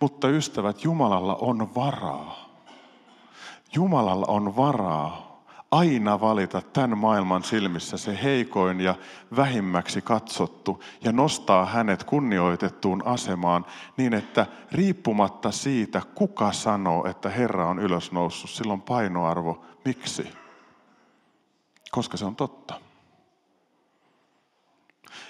Mutta 0.00 0.29
ystävät, 0.29 0.85
Jumalalla 0.85 1.35
on 1.35 1.75
varaa. 1.75 2.49
Jumalalla 3.75 4.26
on 4.29 4.57
varaa 4.57 5.31
aina 5.73 6.21
valita 6.21 6.62
tämän 6.73 6.99
maailman 6.99 7.45
silmissä 7.45 7.97
se 7.97 8.19
heikoin 8.23 8.81
ja 8.81 8.95
vähimmäksi 9.37 10.02
katsottu 10.02 10.83
ja 11.05 11.12
nostaa 11.12 11.67
hänet 11.67 12.05
kunnioitettuun 12.05 13.02
asemaan 13.07 13.67
niin, 13.97 14.14
että 14.14 14.47
riippumatta 14.73 15.50
siitä, 15.50 16.02
kuka 16.14 16.52
sanoo, 16.52 17.07
että 17.09 17.31
Herra 17.31 17.69
on 17.69 17.79
ylösnoussut, 17.79 18.50
sillä 18.50 18.73
on 18.73 18.83
painoarvo. 18.83 19.64
Miksi? 19.85 20.31
Koska 21.91 22.17
se 22.17 22.25
on 22.25 22.37
totta. 22.37 22.75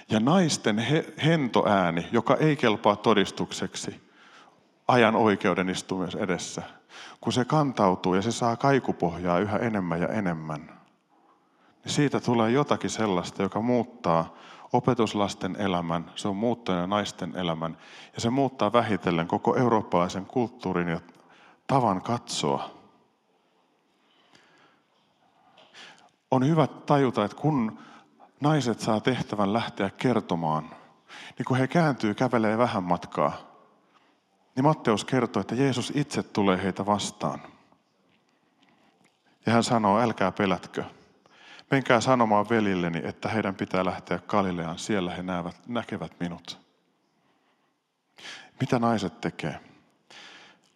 Ja 0.09 0.19
naisten 0.19 0.77
he, 0.77 1.13
hentoääni, 1.25 2.07
joka 2.11 2.35
ei 2.35 2.55
kelpaa 2.55 2.95
todistukseksi 2.95 4.02
ajan 4.87 5.15
oikeuden 5.15 5.69
istumies 5.69 6.15
edessä, 6.15 6.61
kun 7.21 7.33
se 7.33 7.45
kantautuu 7.45 8.13
ja 8.13 8.21
se 8.21 8.31
saa 8.31 8.55
kaikupohjaa 8.55 9.39
yhä 9.39 9.57
enemmän 9.57 10.01
ja 10.01 10.07
enemmän, 10.07 10.61
niin 11.83 11.93
siitä 11.93 12.19
tulee 12.19 12.51
jotakin 12.51 12.89
sellaista, 12.89 13.43
joka 13.43 13.61
muuttaa 13.61 14.33
opetuslasten 14.73 15.55
elämän, 15.59 16.11
se 16.15 16.27
on 16.27 16.35
muuttanut 16.35 16.89
naisten 16.89 17.35
elämän 17.35 17.77
ja 18.15 18.21
se 18.21 18.29
muuttaa 18.29 18.73
vähitellen 18.73 19.27
koko 19.27 19.55
eurooppalaisen 19.55 20.25
kulttuurin 20.25 20.87
ja 20.87 20.99
tavan 21.67 22.01
katsoa. 22.01 22.69
On 26.31 26.47
hyvä 26.47 26.67
tajuta, 26.67 27.25
että 27.25 27.37
kun 27.37 27.79
naiset 28.41 28.79
saa 28.79 28.99
tehtävän 28.99 29.53
lähteä 29.53 29.89
kertomaan, 29.89 30.69
niin 31.37 31.45
kun 31.47 31.57
he 31.57 31.67
kääntyy, 31.67 32.13
kävelee 32.13 32.57
vähän 32.57 32.83
matkaa, 32.83 33.52
niin 34.55 34.63
Matteus 34.63 35.05
kertoo, 35.05 35.41
että 35.41 35.55
Jeesus 35.55 35.91
itse 35.95 36.23
tulee 36.23 36.63
heitä 36.63 36.85
vastaan. 36.85 37.41
Ja 39.45 39.53
hän 39.53 39.63
sanoo, 39.63 39.99
älkää 39.99 40.31
pelätkö. 40.31 40.83
Menkää 41.71 42.01
sanomaan 42.01 42.49
velilleni, 42.49 43.01
että 43.03 43.29
heidän 43.29 43.55
pitää 43.55 43.85
lähteä 43.85 44.19
Galileaan, 44.27 44.79
siellä 44.79 45.11
he 45.15 45.23
näevät, 45.23 45.55
näkevät 45.67 46.11
minut. 46.19 46.59
Mitä 48.59 48.79
naiset 48.79 49.21
tekee? 49.21 49.59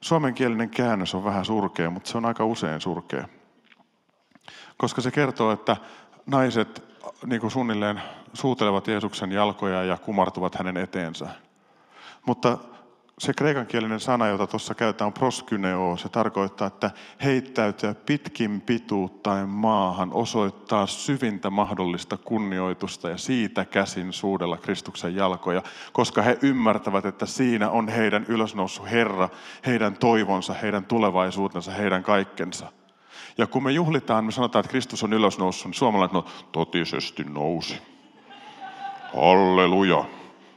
Suomenkielinen 0.02 0.70
käännös 0.70 1.16
on 1.16 1.24
vähän 1.24 1.46
surkea, 1.46 1.90
mutta 1.90 2.10
se 2.10 2.18
on 2.18 2.26
aika 2.26 2.46
usein 2.46 2.82
surkea. 2.82 3.28
Koska 4.78 5.02
se 5.02 5.12
kertoo, 5.12 5.52
että 5.52 5.78
naiset 6.26 6.84
niin 7.26 7.42
kuin 7.42 7.52
suunnilleen 7.52 8.02
suutelevat 8.34 8.88
Jeesuksen 8.88 9.32
jalkoja 9.32 9.84
ja 9.84 9.98
kumartuvat 9.98 10.56
hänen 10.56 10.78
eteensä. 10.78 11.28
Mutta 12.26 12.58
se 13.20 13.34
kreikankielinen 13.34 14.00
sana, 14.00 14.28
jota 14.28 14.48
tuossa 14.48 14.76
käytetään, 14.76 15.14
proskyneo. 15.14 15.98
Se 15.98 16.10
tarkoittaa, 16.10 16.68
että 16.68 16.92
heittäytyä 17.24 17.96
pitkin 18.06 18.62
pituuttain 18.62 19.50
maahan, 19.50 20.14
osoittaa 20.14 20.88
syvintä 20.88 21.50
mahdollista 21.50 22.18
kunnioitusta 22.18 23.10
ja 23.10 23.18
siitä 23.18 23.66
käsin 23.66 24.14
suudella 24.14 24.58
Kristuksen 24.58 25.16
jalkoja, 25.16 25.62
koska 25.92 26.22
he 26.22 26.38
ymmärtävät, 26.42 27.06
että 27.06 27.26
siinä 27.26 27.70
on 27.70 27.88
heidän 27.88 28.26
ylösnoussut 28.28 28.92
Herra, 28.92 29.30
heidän 29.66 29.98
toivonsa, 29.98 30.54
heidän 30.54 30.86
tulevaisuutensa, 30.86 31.72
heidän 31.72 32.04
kaikkensa. 32.04 32.72
Ja 33.38 33.48
kun 33.48 33.64
me 33.64 33.72
juhlitaan, 33.72 34.26
me 34.26 34.32
sanotaan, 34.32 34.60
että 34.60 34.70
Kristus 34.70 35.04
on 35.04 35.14
ylösnoussut, 35.14 35.66
niin 35.66 35.74
suomalaiset 35.74 36.14
no, 36.14 36.26
totisesti 36.52 37.24
nousi. 37.24 37.82
Halleluja 39.16 40.06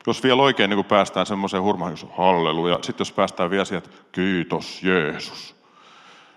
jos 0.07 0.23
vielä 0.23 0.42
oikein 0.42 0.71
niin 0.71 0.85
päästään 0.85 1.26
semmoiseen 1.26 1.62
hurmaan, 1.62 1.97
halleluja, 2.16 2.78
sitten 2.83 3.00
jos 3.00 3.12
päästään 3.12 3.50
vielä 3.50 3.64
siihen, 3.64 3.85
että 3.85 3.97
kiitos 4.12 4.83
Jeesus. 4.83 5.57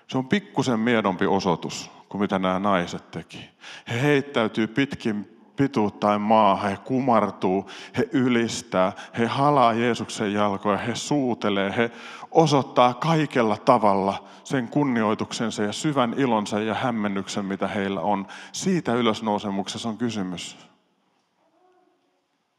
Se 0.07 0.17
on 0.17 0.27
pikkusen 0.27 0.79
miedompi 0.79 1.25
osoitus 1.25 1.91
kuin 2.09 2.21
mitä 2.21 2.39
nämä 2.39 2.59
naiset 2.59 3.11
teki. 3.11 3.49
He 3.89 4.01
heittäytyy 4.01 4.67
pitkin 4.67 5.33
pituuttain 5.55 6.21
maahan, 6.21 6.69
he 6.69 6.77
kumartuu, 6.77 7.69
he 7.97 8.09
ylistää, 8.11 8.91
he 9.17 9.25
halaa 9.25 9.73
Jeesuksen 9.73 10.33
jalkoja, 10.33 10.77
he 10.77 10.95
suutelee, 10.95 11.73
he 11.77 11.91
osoittaa 12.31 12.93
kaikella 12.93 13.57
tavalla 13.57 14.23
sen 14.43 14.67
kunnioituksensa 14.67 15.63
ja 15.63 15.73
syvän 15.73 16.13
ilonsa 16.17 16.59
ja 16.59 16.73
hämmennyksen, 16.73 17.45
mitä 17.45 17.67
heillä 17.67 18.01
on. 18.01 18.27
Siitä 18.51 18.93
ylösnousemuksessa 18.93 19.89
on 19.89 19.97
kysymys. 19.97 20.57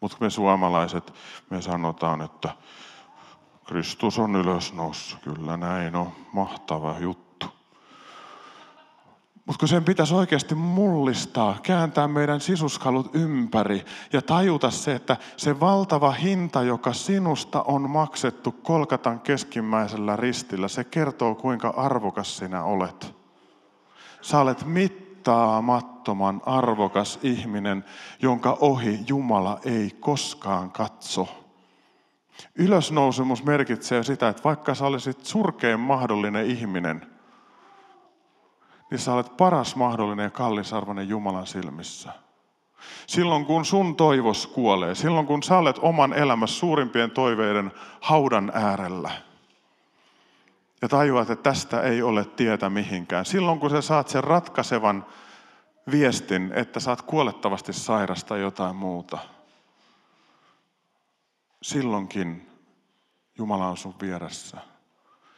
Mutta 0.05 0.17
me 0.21 0.31
suomalaiset, 0.31 1.15
me 1.51 1.63
sanotaan, 1.63 2.23
että 2.23 2.49
Kristus 3.67 4.19
on 4.19 4.37
ylösnoussut. 4.37 5.21
Kyllä 5.21 5.57
näin 5.57 5.97
on. 5.97 6.13
Mahtava 6.33 6.95
juttu. 6.99 7.47
Mutta 9.47 9.59
kun 9.59 9.69
sen 9.69 9.85
pitäisi 9.85 10.15
oikeasti 10.15 10.55
mullistaa, 10.55 11.59
kääntää 11.63 12.09
meidän 12.09 12.41
sisuskalut 12.41 13.15
ympäri 13.15 13.85
ja 14.13 14.23
tajuta 14.23 14.71
se, 14.71 14.95
että 14.95 15.17
se 15.37 15.61
valtava 15.61 16.11
hinta, 16.11 16.63
joka 16.63 16.93
sinusta 16.93 17.63
on 17.63 17.91
maksettu 17.91 18.53
Kolkatan 18.53 19.21
keskimmäisellä 19.21 20.17
ristillä, 20.17 20.69
se 20.69 20.85
kertoo 20.85 21.35
kuinka 21.35 21.75
arvokas 21.77 22.37
sinä 22.37 22.65
olet. 22.65 23.15
Sä 24.23 24.41
olet 24.41 24.65
mittaamattoman 25.25 26.41
arvokas 26.47 27.19
ihminen, 27.23 27.85
jonka 28.23 28.57
ohi 28.61 29.01
Jumala 29.09 29.59
ei 29.65 29.91
koskaan 30.01 30.71
katso. 30.71 31.29
Ylösnousemus 32.55 33.45
merkitsee 33.45 34.03
sitä, 34.03 34.29
että 34.29 34.45
vaikka 34.45 34.75
sä 34.75 34.87
olisit 34.87 35.25
surkein 35.25 35.81
mahdollinen 35.81 36.47
ihminen– 36.47 37.07
niin 38.91 38.99
sä 38.99 39.15
olet 39.15 39.37
paras 39.37 39.77
mahdollinen 39.77 40.25
ja 40.25 40.31
kallisarvoinen 40.31 41.09
Jumalan 41.09 41.47
silmissä. 41.47 42.13
Silloin 43.07 43.47
kun 43.47 43.65
sun 43.65 43.97
toivos 43.97 44.47
kuolee, 44.47 44.95
silloin 44.95 45.27
kun 45.27 45.43
sä 45.43 45.59
olet 45.59 45.79
oman 45.83 46.13
elämässä 46.13 46.59
suurimpien 46.59 47.11
toiveiden 47.11 47.73
haudan 48.01 48.53
äärellä, 48.55 49.11
ja 50.85 50.89
tajuat, 50.89 51.31
että 51.31 51.43
tästä 51.43 51.81
ei 51.81 52.03
ole 52.03 52.25
tietä 52.25 52.71
mihinkään. 52.71 53.25
Silloin 53.25 53.61
kun 53.61 53.71
sä 53.71 53.81
saat 53.81 54.09
sen 54.09 54.25
ratkaisevan 54.25 55.07
viestin, 55.91 56.53
että 56.55 56.81
saat 56.81 57.03
kuolettavasti 57.03 57.73
sairasta 57.73 58.37
jotain 58.37 58.77
muuta, 58.77 59.19
silloinkin 61.63 62.51
Jumala 63.39 63.67
on 63.67 63.77
sun 63.77 63.95
vieressä. 64.01 64.57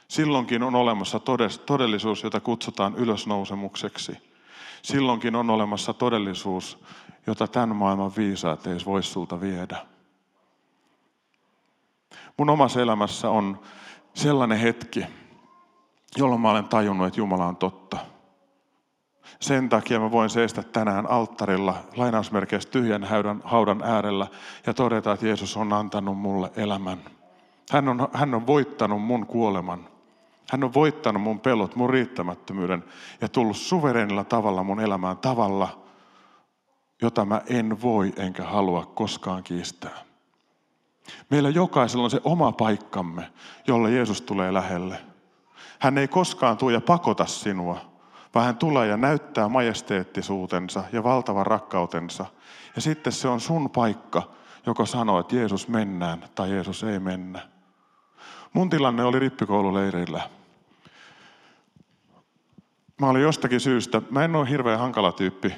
Silloinkin 0.09 0.63
on 0.63 0.75
olemassa 0.75 1.21
todellisuus, 1.67 2.23
jota 2.23 2.41
kutsutaan 2.41 2.95
ylösnousemukseksi. 2.95 4.19
Silloinkin 4.83 5.37
on 5.37 5.51
olemassa 5.51 5.95
todellisuus, 5.95 6.79
jota 7.27 7.49
tämän 7.49 7.77
maailman 7.77 8.13
viisaat 8.17 8.67
ei 8.67 8.77
voi 8.87 9.03
sulta 9.03 9.41
viedä. 9.41 9.87
Mun 12.37 12.51
omassa 12.51 12.83
elämässä 12.83 13.31
on 13.31 13.61
sellainen 14.15 14.59
hetki, 14.59 15.07
jolloin 16.17 16.41
mä 16.41 16.51
olen 16.51 16.69
tajunnut, 16.69 17.07
että 17.07 17.21
Jumala 17.21 17.47
on 17.47 17.57
totta. 17.57 17.99
Sen 19.41 19.69
takia 19.69 20.01
mä 20.01 20.11
voin 20.11 20.31
seistä 20.31 20.63
tänään 20.63 21.11
alttarilla, 21.11 21.75
lainausmerkeissä 21.97 22.71
tyhjän 22.71 23.05
haudan, 23.05 23.43
haudan 23.45 23.83
äärellä 23.83 24.27
ja 24.67 24.75
todeta, 24.75 25.13
että 25.13 25.27
Jeesus 25.27 25.57
on 25.57 25.73
antanut 25.73 26.19
mulle 26.19 26.51
elämän. 26.57 26.99
Hän 27.71 27.89
on, 27.89 28.09
hän 28.13 28.35
on 28.35 28.47
voittanut 28.47 29.03
mun 29.03 29.27
kuoleman. 29.27 29.89
Hän 30.51 30.65
on 30.65 30.75
voittanut 30.75 31.23
mun 31.23 31.41
pelot, 31.41 31.77
mun 31.77 31.91
riittämättömyyden 31.91 32.85
ja 33.21 33.29
tullut 33.29 33.57
suverenilla 33.57 34.25
tavalla 34.25 34.63
mun 34.63 34.81
elämään 34.81 35.19
tavalla, 35.19 35.87
jota 37.03 37.25
mä 37.25 37.43
en 37.47 37.83
voi 37.83 38.13
enkä 38.17 38.45
halua 38.45 38.87
koskaan 38.87 39.43
kiistää. 39.43 40.05
Meillä 41.31 41.49
jokaisella 41.49 42.05
on 42.05 42.11
se 42.11 42.21
oma 42.25 42.53
paikkamme, 42.53 43.31
jolle 43.67 43.91
Jeesus 43.91 44.21
tulee 44.21 44.55
lähelle. 44.55 44.99
Hän 45.79 45.99
ei 45.99 46.09
koskaan 46.09 46.57
tule 46.57 46.73
ja 46.73 46.81
pakota 46.81 47.27
sinua, 47.27 47.81
vaan 48.35 48.47
hän 48.47 48.57
tulee 48.57 48.87
ja 48.87 48.97
näyttää 48.97 49.49
majesteettisuutensa 49.49 50.85
ja 50.93 51.05
valtavan 51.05 51.47
rakkautensa. 51.47 52.27
Ja 52.77 52.83
sitten 52.83 53.13
se 53.13 53.29
on 53.29 53.41
sun 53.41 53.71
paikka, 53.71 54.23
joka 54.67 54.87
sanoo, 54.87 55.21
että 55.21 55.37
Jeesus 55.37 55.69
mennään 55.69 56.25
tai 56.35 56.51
Jeesus 56.51 56.85
ei 56.85 56.99
mennä. 56.99 57.41
Mun 58.53 58.71
tilanne 58.71 59.05
oli 59.05 59.19
rippikoululeirillä. 59.19 60.21
Mä 63.01 63.09
olin 63.09 63.23
jostakin 63.23 63.61
syystä, 63.61 64.03
mä 64.11 64.25
en 64.25 64.37
ole 64.37 64.49
hirveän 64.49 64.79
hankala 64.79 65.13
tyyppi, 65.13 65.55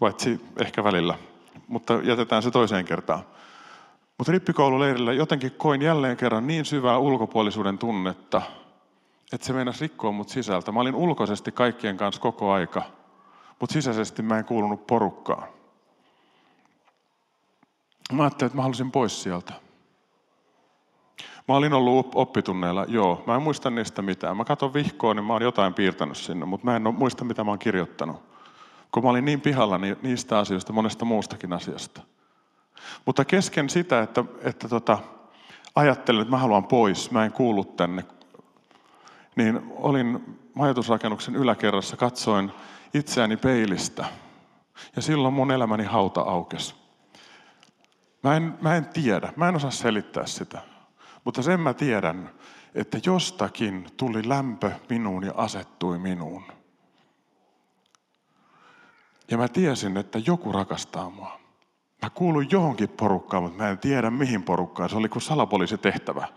paitsi 0.00 0.40
ehkä 0.60 0.84
välillä, 0.84 1.18
mutta 1.68 1.94
jätetään 1.94 2.42
se 2.42 2.50
toiseen 2.50 2.84
kertaan. 2.84 3.24
Mutta 4.18 4.32
rippikoululeirillä 4.32 5.12
jotenkin 5.12 5.52
koin 5.52 5.82
jälleen 5.82 6.16
kerran 6.16 6.46
niin 6.46 6.64
syvää 6.64 6.98
ulkopuolisuuden 6.98 7.78
tunnetta, 7.78 8.42
että 9.32 9.46
se 9.46 9.52
meinasi 9.52 9.80
rikkoa 9.80 10.12
mut 10.12 10.28
sisältä. 10.28 10.72
Mä 10.72 10.80
olin 10.80 10.94
ulkoisesti 10.94 11.52
kaikkien 11.52 11.96
kanssa 11.96 12.22
koko 12.22 12.52
aika, 12.52 12.82
mutta 13.60 13.72
sisäisesti 13.72 14.22
mä 14.22 14.38
en 14.38 14.44
kuulunut 14.44 14.86
porukkaan. 14.86 15.48
Mä 18.12 18.22
ajattelin, 18.22 18.46
että 18.46 18.56
mä 18.56 18.62
halusin 18.62 18.90
pois 18.90 19.22
sieltä. 19.22 19.52
Mä 21.48 21.54
olin 21.54 21.72
ollut 21.72 22.10
oppitunneilla, 22.14 22.84
joo. 22.88 23.24
Mä 23.26 23.34
en 23.34 23.42
muista 23.42 23.70
niistä 23.70 24.02
mitään. 24.02 24.36
Mä 24.36 24.44
katson 24.44 24.74
vihkoa, 24.74 25.14
niin 25.14 25.24
mä 25.24 25.32
oon 25.32 25.42
jotain 25.42 25.74
piirtänyt 25.74 26.16
sinne, 26.16 26.46
mutta 26.46 26.64
mä 26.64 26.76
en 26.76 26.94
muista, 26.94 27.24
mitä 27.24 27.44
mä 27.44 27.50
oon 27.50 27.58
kirjoittanut. 27.58 28.22
Kun 28.92 29.02
mä 29.02 29.10
olin 29.10 29.24
niin 29.24 29.40
pihalla 29.40 29.78
niistä 30.02 30.38
asioista, 30.38 30.72
monesta 30.72 31.04
muustakin 31.04 31.52
asiasta. 31.52 32.00
Mutta 33.04 33.24
kesken 33.24 33.70
sitä, 33.70 34.02
että, 34.02 34.24
että 34.42 34.68
tota, 34.68 34.98
ajattelin, 35.74 36.20
että 36.20 36.30
mä 36.30 36.38
haluan 36.38 36.64
pois, 36.64 37.10
mä 37.10 37.24
en 37.24 37.32
kuulu 37.32 37.64
tänne, 37.64 38.04
niin 39.36 39.60
olin 39.70 40.38
majoitusrakennuksen 40.54 41.36
yläkerrassa, 41.36 41.96
katsoin 41.96 42.52
itseäni 42.94 43.36
peilistä. 43.36 44.04
Ja 44.96 45.02
silloin 45.02 45.34
mun 45.34 45.50
elämäni 45.50 45.84
hauta 45.84 46.20
aukesi. 46.20 46.74
Mä 48.22 48.36
en, 48.36 48.58
mä 48.60 48.76
en 48.76 48.86
tiedä, 48.86 49.32
mä 49.36 49.48
en 49.48 49.56
osaa 49.56 49.70
selittää 49.70 50.26
sitä. 50.26 50.62
Mutta 51.24 51.42
sen 51.42 51.60
mä 51.60 51.74
tiedän, 51.74 52.30
että 52.74 52.98
jostakin 53.06 53.86
tuli 53.96 54.28
lämpö 54.28 54.70
minuun 54.88 55.24
ja 55.24 55.32
asettui 55.36 55.98
minuun. 55.98 56.42
Ja 59.30 59.38
mä 59.38 59.48
tiesin, 59.48 59.96
että 59.96 60.18
joku 60.26 60.52
rakastaa 60.52 61.10
mua. 61.10 61.38
Mä 62.02 62.10
kuulun 62.10 62.50
johonkin 62.50 62.88
porukkaan, 62.88 63.42
mutta 63.42 63.62
mä 63.62 63.68
en 63.68 63.78
tiedä 63.78 64.10
mihin 64.10 64.42
porukkaan. 64.42 64.90
Se 64.90 64.96
oli 64.96 65.08
kuin 65.08 65.22
salapoliisitehtävä. 65.22 66.28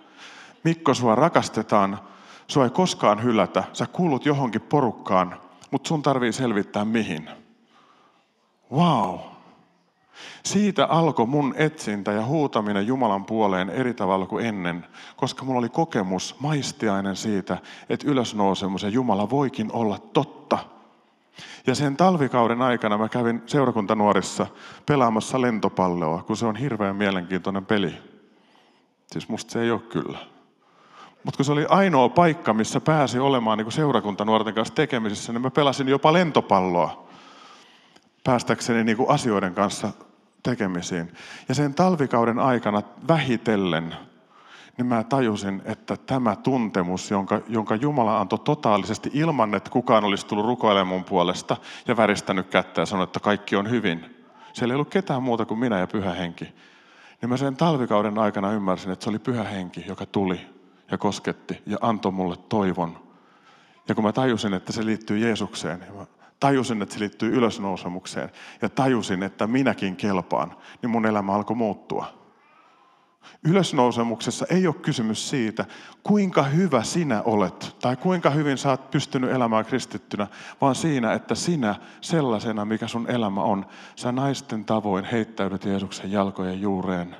Mikko, 0.63 0.93
sua 0.93 1.15
rakastetaan, 1.15 1.99
sua 2.49 2.63
ei 2.63 2.69
koskaan 2.69 3.23
hylätä. 3.23 3.63
Sä 3.73 3.85
kuulut 3.85 4.25
johonkin 4.25 4.61
porukkaan, 4.61 5.35
mutta 5.71 5.87
sun 5.87 6.01
tarvii 6.01 6.33
selvittää 6.33 6.85
mihin. 6.85 7.29
Wow. 8.71 9.19
Siitä 10.43 10.85
alkoi 10.85 11.25
mun 11.25 11.53
etsintä 11.57 12.11
ja 12.11 12.25
huutaminen 12.25 12.87
Jumalan 12.87 13.25
puoleen 13.25 13.69
eri 13.69 13.93
tavalla 13.93 14.25
kuin 14.25 14.45
ennen, 14.45 14.85
koska 15.15 15.45
mulla 15.45 15.59
oli 15.59 15.69
kokemus 15.69 16.35
maistiainen 16.39 17.15
siitä, 17.15 17.57
että 17.89 18.07
ylösnousemus 18.07 18.83
ja 18.83 18.89
Jumala 18.89 19.29
voikin 19.29 19.71
olla 19.73 19.97
totta. 20.13 20.57
Ja 21.67 21.75
sen 21.75 21.97
talvikauden 21.97 22.61
aikana 22.61 22.97
mä 22.97 23.09
kävin 23.09 23.43
seurakuntanuorissa 23.45 24.47
pelaamassa 24.85 25.41
lentopalloa, 25.41 26.23
kun 26.23 26.37
se 26.37 26.45
on 26.45 26.55
hirveän 26.55 26.95
mielenkiintoinen 26.95 27.65
peli. 27.65 27.97
Siis 29.11 29.29
musta 29.29 29.51
se 29.51 29.61
ei 29.61 29.71
ole 29.71 29.79
kyllä. 29.79 30.38
Mutta 31.23 31.37
kun 31.37 31.45
se 31.45 31.51
oli 31.51 31.65
ainoa 31.69 32.09
paikka, 32.09 32.53
missä 32.53 32.81
pääsi 32.81 33.19
olemaan 33.19 33.57
niin 33.57 33.71
seurakuntanuorten 33.71 34.53
kanssa 34.53 34.73
tekemisissä, 34.73 35.33
niin 35.33 35.41
mä 35.41 35.51
pelasin 35.51 35.87
jopa 35.87 36.13
lentopalloa 36.13 37.07
päästäkseni 38.23 38.83
niin 38.83 38.97
asioiden 39.07 39.53
kanssa 39.53 39.89
tekemisiin. 40.43 41.11
Ja 41.49 41.55
sen 41.55 41.73
talvikauden 41.73 42.39
aikana 42.39 42.81
vähitellen, 43.07 43.95
niin 44.77 44.85
mä 44.85 45.03
tajusin, 45.03 45.61
että 45.65 45.97
tämä 45.97 46.35
tuntemus, 46.35 47.11
jonka, 47.11 47.41
jonka 47.47 47.75
Jumala 47.75 48.19
antoi 48.19 48.39
totaalisesti 48.39 49.09
ilman, 49.13 49.55
että 49.55 49.69
kukaan 49.69 50.03
olisi 50.03 50.25
tullut 50.25 50.45
rukoilemaan 50.45 50.87
mun 50.87 51.03
puolesta 51.03 51.57
ja 51.87 51.97
väristänyt 51.97 52.47
kättä 52.47 52.81
ja 52.81 52.85
sanonut, 52.85 53.09
että 53.09 53.19
kaikki 53.19 53.55
on 53.55 53.69
hyvin. 53.69 54.15
Siellä 54.53 54.71
ei 54.71 54.75
ollut 54.75 54.89
ketään 54.89 55.23
muuta 55.23 55.45
kuin 55.45 55.59
minä 55.59 55.79
ja 55.79 55.87
pyhä 55.87 56.13
henki. 56.13 56.45
Niin 57.21 57.29
mä 57.29 57.37
sen 57.37 57.55
talvikauden 57.55 58.17
aikana 58.17 58.51
ymmärsin, 58.51 58.91
että 58.91 59.03
se 59.03 59.09
oli 59.09 59.19
pyhä 59.19 59.43
henki, 59.43 59.85
joka 59.87 60.05
tuli 60.05 60.58
ja 60.91 60.97
kosketti 60.97 61.61
ja 61.65 61.77
antoi 61.81 62.11
mulle 62.11 62.35
toivon. 62.49 62.99
Ja 63.87 63.95
kun 63.95 64.03
mä 64.03 64.11
tajusin, 64.11 64.53
että 64.53 64.71
se 64.71 64.85
liittyy 64.85 65.17
Jeesukseen, 65.17 65.79
niin 65.79 65.95
mä 65.95 66.05
tajusin, 66.39 66.81
että 66.81 66.93
se 66.93 66.99
liittyy 66.99 67.35
ylösnousemukseen 67.35 68.29
ja 68.61 68.69
tajusin, 68.69 69.23
että 69.23 69.47
minäkin 69.47 69.95
kelpaan, 69.95 70.55
niin 70.81 70.89
mun 70.89 71.05
elämä 71.05 71.33
alkoi 71.33 71.55
muuttua. 71.55 72.19
Ylösnousemuksessa 73.43 74.45
ei 74.49 74.67
ole 74.67 74.75
kysymys 74.75 75.29
siitä, 75.29 75.65
kuinka 76.03 76.43
hyvä 76.43 76.83
sinä 76.83 77.21
olet 77.21 77.75
tai 77.81 77.95
kuinka 77.95 78.29
hyvin 78.29 78.57
sä 78.57 78.69
oot 78.69 78.91
pystynyt 78.91 79.31
elämään 79.31 79.65
kristittynä, 79.65 80.27
vaan 80.61 80.75
siinä, 80.75 81.13
että 81.13 81.35
sinä 81.35 81.75
sellaisena, 82.01 82.65
mikä 82.65 82.87
sun 82.87 83.11
elämä 83.11 83.41
on, 83.41 83.65
sä 83.95 84.11
naisten 84.11 84.65
tavoin 84.65 85.05
heittäydyt 85.05 85.65
Jeesuksen 85.65 86.11
jalkojen 86.11 86.61
juureen 86.61 87.15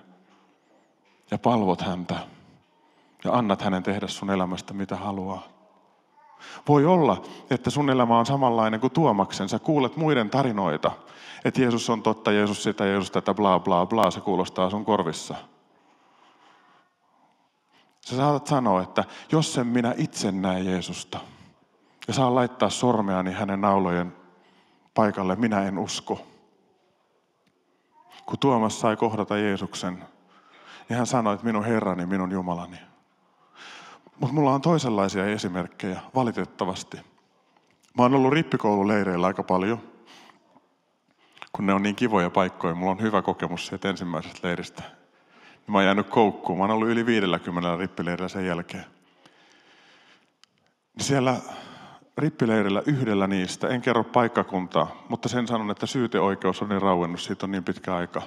ja 1.31 1.37
palvot 1.37 1.81
häntä 1.81 2.15
ja 3.23 3.33
annat 3.33 3.61
hänen 3.61 3.83
tehdä 3.83 4.07
sun 4.07 4.29
elämästä 4.29 4.73
mitä 4.73 4.95
haluaa. 4.95 5.43
Voi 6.67 6.85
olla, 6.85 7.21
että 7.49 7.69
sun 7.69 7.89
elämä 7.89 8.19
on 8.19 8.25
samanlainen 8.25 8.79
kuin 8.79 8.93
Tuomaksen. 8.93 9.49
Sä 9.49 9.59
kuulet 9.59 9.97
muiden 9.97 10.29
tarinoita, 10.29 10.91
että 11.45 11.61
Jeesus 11.61 11.89
on 11.89 12.03
totta, 12.03 12.31
Jeesus 12.31 12.63
sitä, 12.63 12.85
Jeesus 12.85 13.11
tätä, 13.11 13.33
bla 13.33 13.59
bla 13.59 13.85
bla, 13.85 14.11
se 14.11 14.21
kuulostaa 14.21 14.69
sun 14.69 14.85
korvissa. 14.85 15.35
Sä 18.05 18.15
saatat 18.15 18.47
sanoa, 18.47 18.81
että 18.81 19.03
jos 19.31 19.57
en 19.57 19.67
minä 19.67 19.93
itse 19.97 20.31
näe 20.31 20.59
Jeesusta, 20.59 21.19
ja 22.07 22.13
saa 22.13 22.35
laittaa 22.35 22.69
sormeani 22.69 23.31
hänen 23.31 23.61
naulojen 23.61 24.15
paikalle, 24.93 25.35
minä 25.35 25.63
en 25.63 25.77
usko. 25.77 26.21
Kun 28.25 28.39
Tuomas 28.39 28.79
sai 28.79 28.95
kohdata 28.95 29.37
Jeesuksen, 29.37 30.05
niin 30.89 30.97
hän 30.97 31.07
sanoi, 31.07 31.33
että 31.33 31.45
minun 31.45 31.65
Herrani, 31.65 32.05
minun 32.05 32.31
Jumalani. 32.31 32.88
Mutta 34.19 34.35
mulla 34.35 34.53
on 34.53 34.61
toisenlaisia 34.61 35.25
esimerkkejä, 35.25 36.01
valitettavasti. 36.15 36.97
Mä 37.97 38.03
oon 38.03 38.13
ollut 38.13 38.33
rippikoululeireillä 38.33 39.27
aika 39.27 39.43
paljon, 39.43 39.81
kun 41.51 41.65
ne 41.65 41.73
on 41.73 41.83
niin 41.83 41.95
kivoja 41.95 42.29
paikkoja. 42.29 42.75
Mulla 42.75 42.91
on 42.91 43.01
hyvä 43.01 43.21
kokemus 43.21 43.67
siitä 43.67 43.89
ensimmäisestä 43.89 44.47
leiristä. 44.47 44.83
Mä 45.67 45.77
oon 45.77 45.85
jäänyt 45.85 46.09
koukkuun. 46.09 46.57
Mä 46.57 46.63
oon 46.63 46.71
ollut 46.71 46.87
yli 46.87 47.05
50 47.05 47.77
rippileirillä 47.77 48.27
sen 48.27 48.45
jälkeen. 48.45 48.85
Siellä 50.99 51.35
rippileirillä 52.17 52.83
yhdellä 52.85 53.27
niistä, 53.27 53.67
en 53.67 53.81
kerro 53.81 54.03
paikkakuntaa, 54.03 55.03
mutta 55.09 55.29
sen 55.29 55.47
sanon, 55.47 55.71
että 55.71 55.85
syyteoikeus 55.85 56.61
on 56.61 56.69
niin 56.69 56.81
rauennut, 56.81 57.21
siitä 57.21 57.45
on 57.45 57.51
niin 57.51 57.63
pitkä 57.63 57.95
aika. 57.95 58.21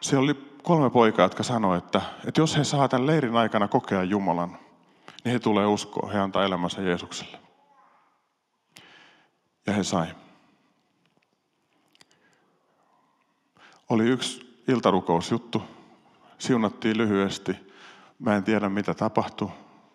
Siellä 0.00 0.24
oli 0.24 0.34
kolme 0.62 0.90
poikaa, 0.90 1.24
jotka 1.24 1.42
sanoivat, 1.42 1.84
että, 1.84 2.00
että 2.26 2.40
jos 2.40 2.56
he 2.56 2.64
saa 2.64 2.88
tämän 2.88 3.06
leirin 3.06 3.36
aikana 3.36 3.68
kokea 3.68 4.02
Jumalan, 4.02 4.58
niin 5.26 5.32
he 5.32 5.38
tulee 5.38 5.66
uskoa, 5.66 6.10
he 6.10 6.18
antaa 6.18 6.44
elämänsä 6.44 6.82
Jeesukselle. 6.82 7.38
Ja 9.66 9.72
he 9.72 9.82
sai. 9.82 10.06
Oli 13.88 14.04
yksi 14.04 14.62
iltarukousjuttu, 14.68 15.62
siunattiin 16.38 16.98
lyhyesti. 16.98 17.56
Mä 18.18 18.36
en 18.36 18.44
tiedä 18.44 18.68
mitä 18.68 18.94
tapahtui, 18.94 19.48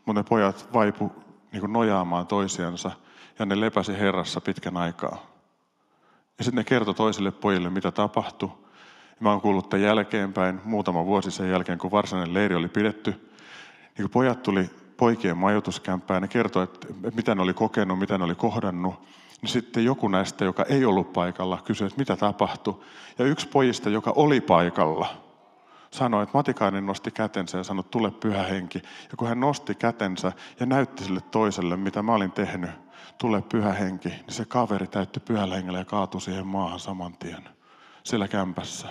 mutta 0.06 0.20
ne 0.20 0.24
pojat 0.30 0.74
vaipu 0.74 1.12
niin 1.52 1.74
nojaamaan 1.74 2.28
toisiansa 2.28 2.92
ja 3.40 3.46
ne 3.46 3.60
lepäsi 3.60 4.00
Herrassa 4.00 4.42
pitkän 4.42 4.78
aikaa. 4.78 5.26
Ja 6.38 6.44
sitten 6.44 6.58
ne 6.58 6.64
kertoi 6.64 6.94
toisille 6.94 7.32
pojille, 7.32 7.70
mitä 7.70 7.92
tapahtui. 7.92 8.52
Mä 9.20 9.30
oon 9.30 9.42
kuullut 9.42 9.70
tämän 9.70 9.86
jälkeenpäin, 9.86 10.62
muutama 10.64 11.06
vuosi 11.06 11.32
sen 11.32 11.50
jälkeen, 11.50 11.78
kun 11.78 11.92
varsinainen 11.92 12.34
leiri 12.34 12.56
oli 12.56 12.68
pidetty. 12.68 13.12
Niin 13.82 14.04
kun 14.04 14.10
pojat 14.10 14.44
tuli 14.44 14.81
poikien 15.02 15.38
majoituskämppään, 15.38 16.22
ne 16.22 16.28
kertoi, 16.28 16.64
että 16.64 16.88
mitä 17.16 17.36
ne 17.36 17.42
oli 17.42 17.54
kokenut, 17.54 18.00
mitä 18.00 18.18
ne 18.18 18.24
oli 18.24 18.36
kohdannut. 18.36 18.96
Niin 19.42 19.50
sitten 19.50 19.86
joku 19.86 20.08
näistä, 20.08 20.46
joka 20.46 20.64
ei 20.64 20.86
ollut 20.86 21.14
paikalla, 21.14 21.62
kysyi, 21.66 21.88
että 21.88 22.00
mitä 22.00 22.16
tapahtui. 22.16 22.80
Ja 23.20 23.26
yksi 23.26 23.48
pojista, 23.48 23.90
joka 23.90 24.14
oli 24.16 24.42
paikalla, 24.42 25.08
sanoi, 25.92 26.24
että 26.24 26.38
Matikainen 26.38 26.86
nosti 26.86 27.12
kätensä 27.12 27.58
ja 27.58 27.64
sanoi, 27.64 27.84
tule 27.84 28.12
pyhä 28.12 28.44
henki. 28.44 28.82
Ja 29.12 29.18
kun 29.18 29.28
hän 29.28 29.40
nosti 29.40 29.76
kätensä 29.76 30.32
ja 30.60 30.66
näytti 30.66 31.04
sille 31.04 31.22
toiselle, 31.22 31.78
mitä 31.78 32.04
mä 32.04 32.14
olin 32.14 32.32
tehnyt, 32.32 32.72
tule 33.18 33.42
pyhä 33.42 33.74
henki, 33.74 34.10
niin 34.10 34.24
se 34.30 34.46
kaveri 34.46 34.88
täytti 34.88 35.20
pyhällä 35.20 35.56
hengellä 35.56 35.80
ja 35.80 35.86
kaatui 35.86 36.22
siihen 36.22 36.48
maahan 36.48 36.80
saman 36.80 37.14
tien 37.14 37.50
siellä 38.04 38.28
kämpässä. 38.28 38.88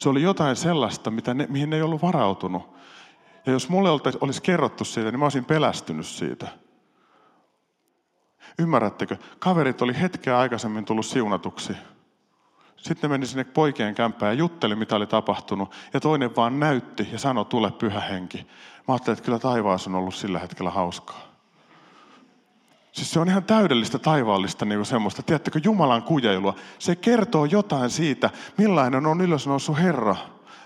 Se 0.00 0.08
oli 0.08 0.22
jotain 0.22 0.56
sellaista, 0.56 1.10
mitä 1.10 1.34
ne, 1.34 1.46
mihin 1.50 1.70
ne 1.70 1.76
ei 1.76 1.82
ollut 1.82 2.02
varautunut. 2.02 2.72
Ja 3.46 3.52
jos 3.52 3.68
mulle 3.68 3.90
olisi 4.20 4.42
kerrottu 4.42 4.84
siitä, 4.84 5.10
niin 5.10 5.18
mä 5.18 5.24
olisin 5.24 5.44
pelästynyt 5.44 6.06
siitä. 6.06 6.48
Ymmärrättekö? 8.58 9.16
Kaverit 9.38 9.82
oli 9.82 10.00
hetkeä 10.00 10.38
aikaisemmin 10.38 10.84
tullut 10.84 11.06
siunatuksi. 11.06 11.72
Sitten 12.76 13.10
meni 13.10 13.26
sinne 13.26 13.44
poikien 13.44 13.94
kämppään 13.94 14.32
ja 14.32 14.38
jutteli, 14.38 14.76
mitä 14.76 14.96
oli 14.96 15.06
tapahtunut. 15.06 15.74
Ja 15.94 16.00
toinen 16.00 16.36
vaan 16.36 16.60
näytti 16.60 17.08
ja 17.12 17.18
sanoi, 17.18 17.44
tule 17.44 17.70
pyhä 17.70 18.00
henki. 18.00 18.46
Mä 18.88 18.94
ajattelin, 18.94 19.18
että 19.18 19.24
kyllä 19.24 19.38
taivaassa 19.38 19.90
on 19.90 19.96
ollut 19.96 20.14
sillä 20.14 20.38
hetkellä 20.38 20.70
hauskaa. 20.70 21.32
Siis 22.92 23.10
se 23.10 23.20
on 23.20 23.28
ihan 23.28 23.44
täydellistä 23.44 23.98
taivaallista 23.98 24.64
niin 24.64 24.86
semmoista, 24.86 25.22
tiedättekö, 25.22 25.60
Jumalan 25.64 26.02
kujailua. 26.02 26.54
Se 26.78 26.96
kertoo 26.96 27.44
jotain 27.44 27.90
siitä, 27.90 28.30
millainen 28.58 29.06
on 29.06 29.20
ylösnoussut 29.20 29.78
Herra. 29.78 30.16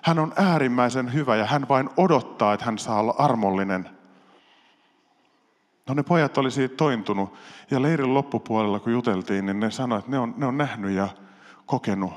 Hän 0.06 0.18
on 0.18 0.32
äärimmäisen 0.36 1.12
hyvä 1.12 1.36
ja 1.36 1.46
hän 1.46 1.68
vain 1.68 1.90
odottaa, 1.96 2.54
että 2.54 2.66
hän 2.66 2.78
saa 2.78 3.00
olla 3.00 3.14
armollinen. 3.18 3.90
No 5.88 5.94
ne 5.94 6.02
pojat 6.02 6.38
oli 6.38 6.50
siitä 6.50 6.76
tointunut 6.76 7.34
ja 7.70 7.82
leirin 7.82 8.14
loppupuolella 8.14 8.80
kun 8.80 8.92
juteltiin, 8.92 9.46
niin 9.46 9.60
ne 9.60 9.70
sanoivat, 9.70 10.04
että 10.04 10.10
ne 10.10 10.18
on, 10.18 10.34
ne 10.36 10.46
on 10.46 10.58
nähnyt 10.58 10.90
ja 10.90 11.08
kokenut. 11.66 12.12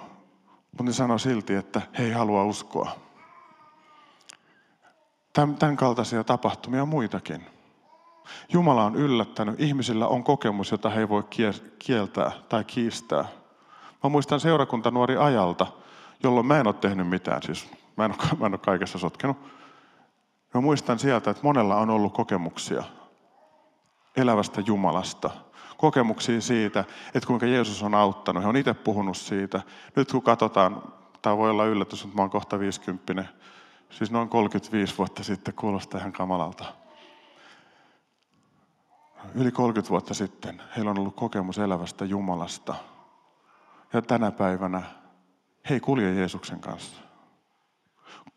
Mutta 0.72 0.84
ne 0.84 0.94
sanoi 0.94 1.20
silti, 1.20 1.56
että 1.56 1.82
he 1.98 2.04
ei 2.04 2.12
halua 2.12 2.44
uskoa. 2.44 2.92
Tämän 5.34 5.78
kaltaisia 5.78 6.24
tapahtumia 6.24 6.82
on 6.82 6.90
muitakin. 6.90 7.46
Jumala 8.54 8.84
on 8.84 8.96
yllättänyt. 8.96 9.60
Ihmisillä 9.60 10.08
on 10.08 10.24
kokemus, 10.24 10.72
jota 10.72 10.90
he 10.90 11.00
ei 11.00 11.10
voi 11.10 11.24
kieltää 11.80 12.32
tai 12.50 12.64
kiistää. 12.64 13.26
Mä 14.04 14.10
muistan 14.10 14.40
seurakunta 14.40 14.92
nuori 14.92 15.18
ajalta, 15.18 15.68
jolloin 16.24 16.46
mä 16.46 16.60
en 16.60 16.68
ole 16.68 16.76
tehnyt 16.76 17.08
mitään. 17.08 17.42
Siis 17.44 17.79
mä 18.00 18.06
en 18.06 18.12
ole, 18.12 18.40
mä 18.40 18.46
en 18.46 18.54
ole 18.54 18.60
kaikessa 18.66 18.98
sotkenut. 19.00 19.38
Mä 20.54 20.62
muistan 20.62 21.00
sieltä, 21.00 21.32
että 21.32 21.44
monella 21.44 21.76
on 21.76 21.90
ollut 21.90 22.14
kokemuksia 22.14 22.84
elävästä 24.18 24.62
Jumalasta. 24.62 25.30
Kokemuksia 25.78 26.42
siitä, 26.42 26.84
että 27.14 27.28
kuinka 27.28 27.46
Jeesus 27.46 27.84
on 27.84 27.96
auttanut. 27.96 28.44
He 28.44 28.50
on 28.50 28.58
itse 28.58 28.74
puhunut 28.74 29.18
siitä. 29.18 29.62
Nyt 29.96 30.12
kun 30.12 30.22
katsotaan, 30.22 30.94
tämä 31.22 31.38
voi 31.38 31.50
olla 31.50 31.66
yllätys, 31.66 32.04
mutta 32.04 32.16
mä 32.16 32.22
oon 32.22 32.30
kohta 32.30 32.60
50. 32.60 33.26
Siis 33.90 34.12
noin 34.12 34.30
35 34.30 34.98
vuotta 34.98 35.24
sitten 35.24 35.54
kuulostaa 35.54 36.00
ihan 36.00 36.12
kamalalta 36.12 36.66
yli 39.36 39.52
30 39.52 39.90
vuotta 39.90 40.14
sitten 40.14 40.62
heillä 40.76 40.92
on 40.92 41.00
ollut 41.00 41.16
kokemus 41.16 41.58
elävästä 41.58 42.06
Jumalasta. 42.06 42.76
Ja 43.94 44.02
tänä 44.02 44.32
päivänä 44.32 44.82
he 45.70 45.74
ei 45.74 45.80
kulje 45.80 46.14
Jeesuksen 46.14 46.60
kanssa. 46.60 47.02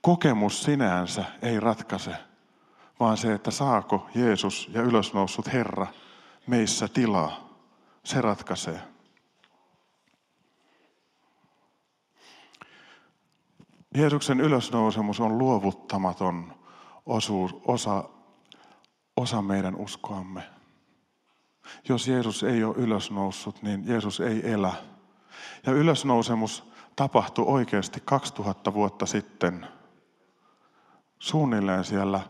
Kokemus 0.02 0.62
sinänsä 0.62 1.24
ei 1.42 1.60
ratkaise, 1.60 2.16
vaan 3.00 3.16
se, 3.16 3.32
että 3.32 3.50
saako 3.50 4.06
Jeesus 4.14 4.70
ja 4.72 4.82
ylösnoussut 4.82 5.52
Herra 5.52 5.86
meissä 6.46 6.88
tilaa, 6.88 7.48
se 8.04 8.20
ratkaisee. 8.20 8.80
Jeesuksen 13.94 14.40
ylösnousemus 14.40 15.20
on 15.20 15.38
luovuttamaton 15.38 16.54
osuus, 17.06 17.54
osa, 17.66 18.04
osa 19.16 19.42
meidän 19.42 19.76
uskoamme. 19.76 20.42
Jos 21.88 22.08
Jeesus 22.08 22.42
ei 22.42 22.64
ole 22.64 22.74
ylösnoussut, 22.76 23.62
niin 23.62 23.88
Jeesus 23.88 24.20
ei 24.20 24.50
elä. 24.52 24.72
Ja 25.66 25.72
ylösnousemus 25.72 26.72
tapahtui 26.96 27.44
oikeasti 27.48 28.00
2000 28.04 28.74
vuotta 28.74 29.06
sitten 29.06 29.66
suunnilleen 31.22 31.84
siellä 31.84 32.20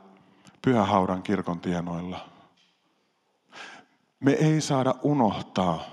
Pyhähaudan 0.63 1.23
kirkon 1.23 1.61
tienoilla. 1.61 2.29
Me 4.21 4.33
ei 4.33 4.61
saada 4.61 4.95
unohtaa, 5.03 5.85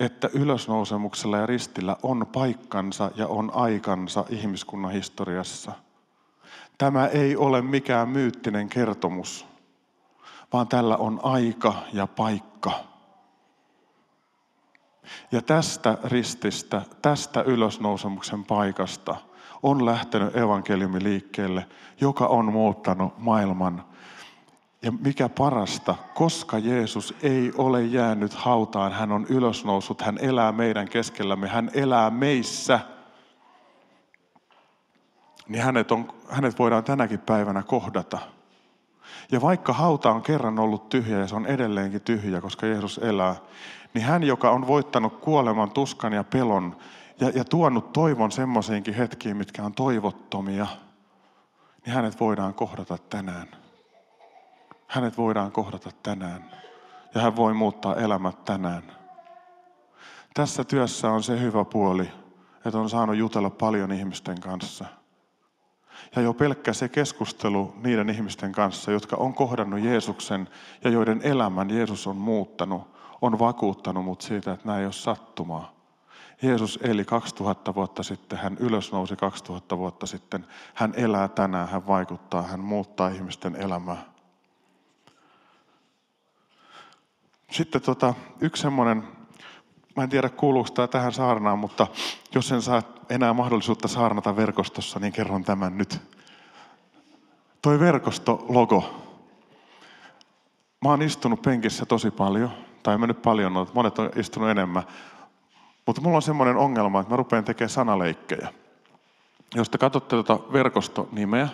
että 0.00 0.30
ylösnousemuksella 0.32 1.38
ja 1.38 1.46
ristillä 1.46 1.96
on 2.02 2.26
paikkansa 2.32 3.10
ja 3.14 3.26
on 3.26 3.50
aikansa 3.54 4.24
ihmiskunnan 4.28 4.92
historiassa. 4.92 5.72
Tämä 6.78 7.06
ei 7.06 7.36
ole 7.36 7.62
mikään 7.62 8.08
myyttinen 8.08 8.68
kertomus 8.68 9.46
vaan 10.52 10.68
tällä 10.68 10.96
on 10.96 11.20
aika 11.22 11.74
ja 11.92 12.06
paikka. 12.06 12.72
Ja 15.32 15.42
tästä 15.42 15.98
rististä, 16.04 16.82
tästä 17.02 17.42
ylösnousemuksen 17.42 18.44
paikasta 18.44 19.16
on 19.62 19.86
lähtenyt 19.86 20.36
evankeliumi 20.36 21.02
liikkeelle, 21.02 21.66
joka 22.00 22.26
on 22.26 22.52
muuttanut 22.52 23.18
maailman. 23.18 23.84
Ja 24.82 24.92
mikä 24.92 25.28
parasta, 25.28 25.94
koska 26.14 26.58
Jeesus 26.58 27.14
ei 27.22 27.52
ole 27.56 27.82
jäänyt 27.82 28.34
hautaan, 28.34 28.92
hän 28.92 29.12
on 29.12 29.26
ylösnoussut, 29.28 30.02
hän 30.02 30.18
elää 30.18 30.52
meidän 30.52 30.88
keskellämme, 30.88 31.48
hän 31.48 31.70
elää 31.74 32.10
meissä. 32.10 32.80
Niin 35.48 35.62
hänet, 35.62 35.92
on, 35.92 36.12
hänet 36.28 36.58
voidaan 36.58 36.84
tänäkin 36.84 37.20
päivänä 37.20 37.62
kohdata– 37.62 38.18
ja 39.32 39.40
vaikka 39.40 39.72
hauta 39.72 40.10
on 40.10 40.22
kerran 40.22 40.58
ollut 40.58 40.88
tyhjä 40.88 41.18
ja 41.18 41.26
se 41.26 41.34
on 41.34 41.46
edelleenkin 41.46 42.00
tyhjä, 42.00 42.40
koska 42.40 42.66
Jeesus 42.66 42.98
elää, 42.98 43.36
niin 43.94 44.04
hän, 44.04 44.22
joka 44.22 44.50
on 44.50 44.66
voittanut 44.66 45.20
kuoleman, 45.20 45.70
tuskan 45.70 46.12
ja 46.12 46.24
pelon 46.24 46.76
ja, 47.22 47.30
ja 47.34 47.44
tuonut 47.44 47.92
toivon 47.92 48.32
semmoisiinkin 48.32 48.94
hetkiin, 48.94 49.36
mitkä 49.36 49.64
on 49.64 49.74
toivottomia, 49.74 50.66
niin 51.86 51.94
hänet 51.94 52.20
voidaan 52.20 52.54
kohdata 52.54 52.98
tänään. 52.98 53.48
Hänet 54.86 55.18
voidaan 55.18 55.52
kohdata 55.52 55.90
tänään. 56.02 56.50
Ja 57.14 57.20
hän 57.20 57.36
voi 57.36 57.54
muuttaa 57.54 57.96
elämät 57.96 58.44
tänään. 58.44 58.82
Tässä 60.34 60.64
työssä 60.64 61.10
on 61.10 61.22
se 61.22 61.40
hyvä 61.40 61.64
puoli, 61.64 62.08
että 62.64 62.78
on 62.78 62.90
saanut 62.90 63.16
jutella 63.16 63.50
paljon 63.50 63.92
ihmisten 63.92 64.40
kanssa– 64.40 64.84
ja 66.16 66.22
jo 66.22 66.34
pelkkä 66.34 66.72
se 66.72 66.88
keskustelu 66.88 67.74
niiden 67.84 68.10
ihmisten 68.10 68.52
kanssa, 68.52 68.90
jotka 68.90 69.16
on 69.16 69.34
kohdannut 69.34 69.80
Jeesuksen 69.80 70.48
ja 70.84 70.90
joiden 70.90 71.20
elämän 71.24 71.70
Jeesus 71.70 72.06
on 72.06 72.16
muuttanut, 72.16 72.82
on 73.20 73.38
vakuuttanut 73.38 74.04
mut 74.04 74.20
siitä, 74.20 74.52
että 74.52 74.66
nämä 74.66 74.78
ei 74.78 74.84
ole 74.84 74.92
sattumaa. 74.92 75.81
Jeesus 76.42 76.78
eli 76.82 77.04
2000 77.04 77.74
vuotta 77.74 78.02
sitten, 78.02 78.38
hän 78.38 78.56
ylösnousi 78.60 79.16
2000 79.16 79.78
vuotta 79.78 80.06
sitten. 80.06 80.46
Hän 80.74 80.94
elää 80.96 81.28
tänään, 81.28 81.68
hän 81.68 81.86
vaikuttaa, 81.86 82.42
hän 82.42 82.60
muuttaa 82.60 83.08
ihmisten 83.08 83.56
elämää. 83.56 84.04
Sitten 87.50 87.82
tota, 87.82 88.14
yksi 88.40 88.62
semmoinen, 88.62 89.02
mä 89.96 90.02
en 90.02 90.08
tiedä 90.08 90.28
kuuluuko 90.28 90.70
tämä 90.70 90.88
tähän 90.88 91.12
saarnaan, 91.12 91.58
mutta 91.58 91.86
jos 92.34 92.52
en 92.52 92.62
saa 92.62 92.82
enää 93.08 93.32
mahdollisuutta 93.32 93.88
saarnata 93.88 94.36
verkostossa, 94.36 94.98
niin 94.98 95.12
kerron 95.12 95.44
tämän 95.44 95.78
nyt. 95.78 96.00
Toi 97.62 97.80
verkostologo. 97.80 99.02
Mä 100.84 100.90
oon 100.90 101.02
istunut 101.02 101.42
penkissä 101.42 101.86
tosi 101.86 102.10
paljon, 102.10 102.50
tai 102.82 102.98
mä 102.98 103.06
nyt 103.06 103.22
paljon, 103.22 103.66
monet 103.74 103.98
on 103.98 104.10
istunut 104.16 104.50
enemmän. 104.50 104.82
Mutta 105.86 106.00
mulla 106.00 106.16
on 106.16 106.22
semmoinen 106.22 106.56
ongelma, 106.56 107.00
että 107.00 107.12
mä 107.12 107.16
rupean 107.16 107.44
tekemään 107.44 107.70
sanaleikkejä. 107.70 108.48
Jos 109.54 109.70
te 109.70 109.78
katsotte 109.78 110.10
tuota 110.10 110.52
verkostonimeä, 110.52 111.48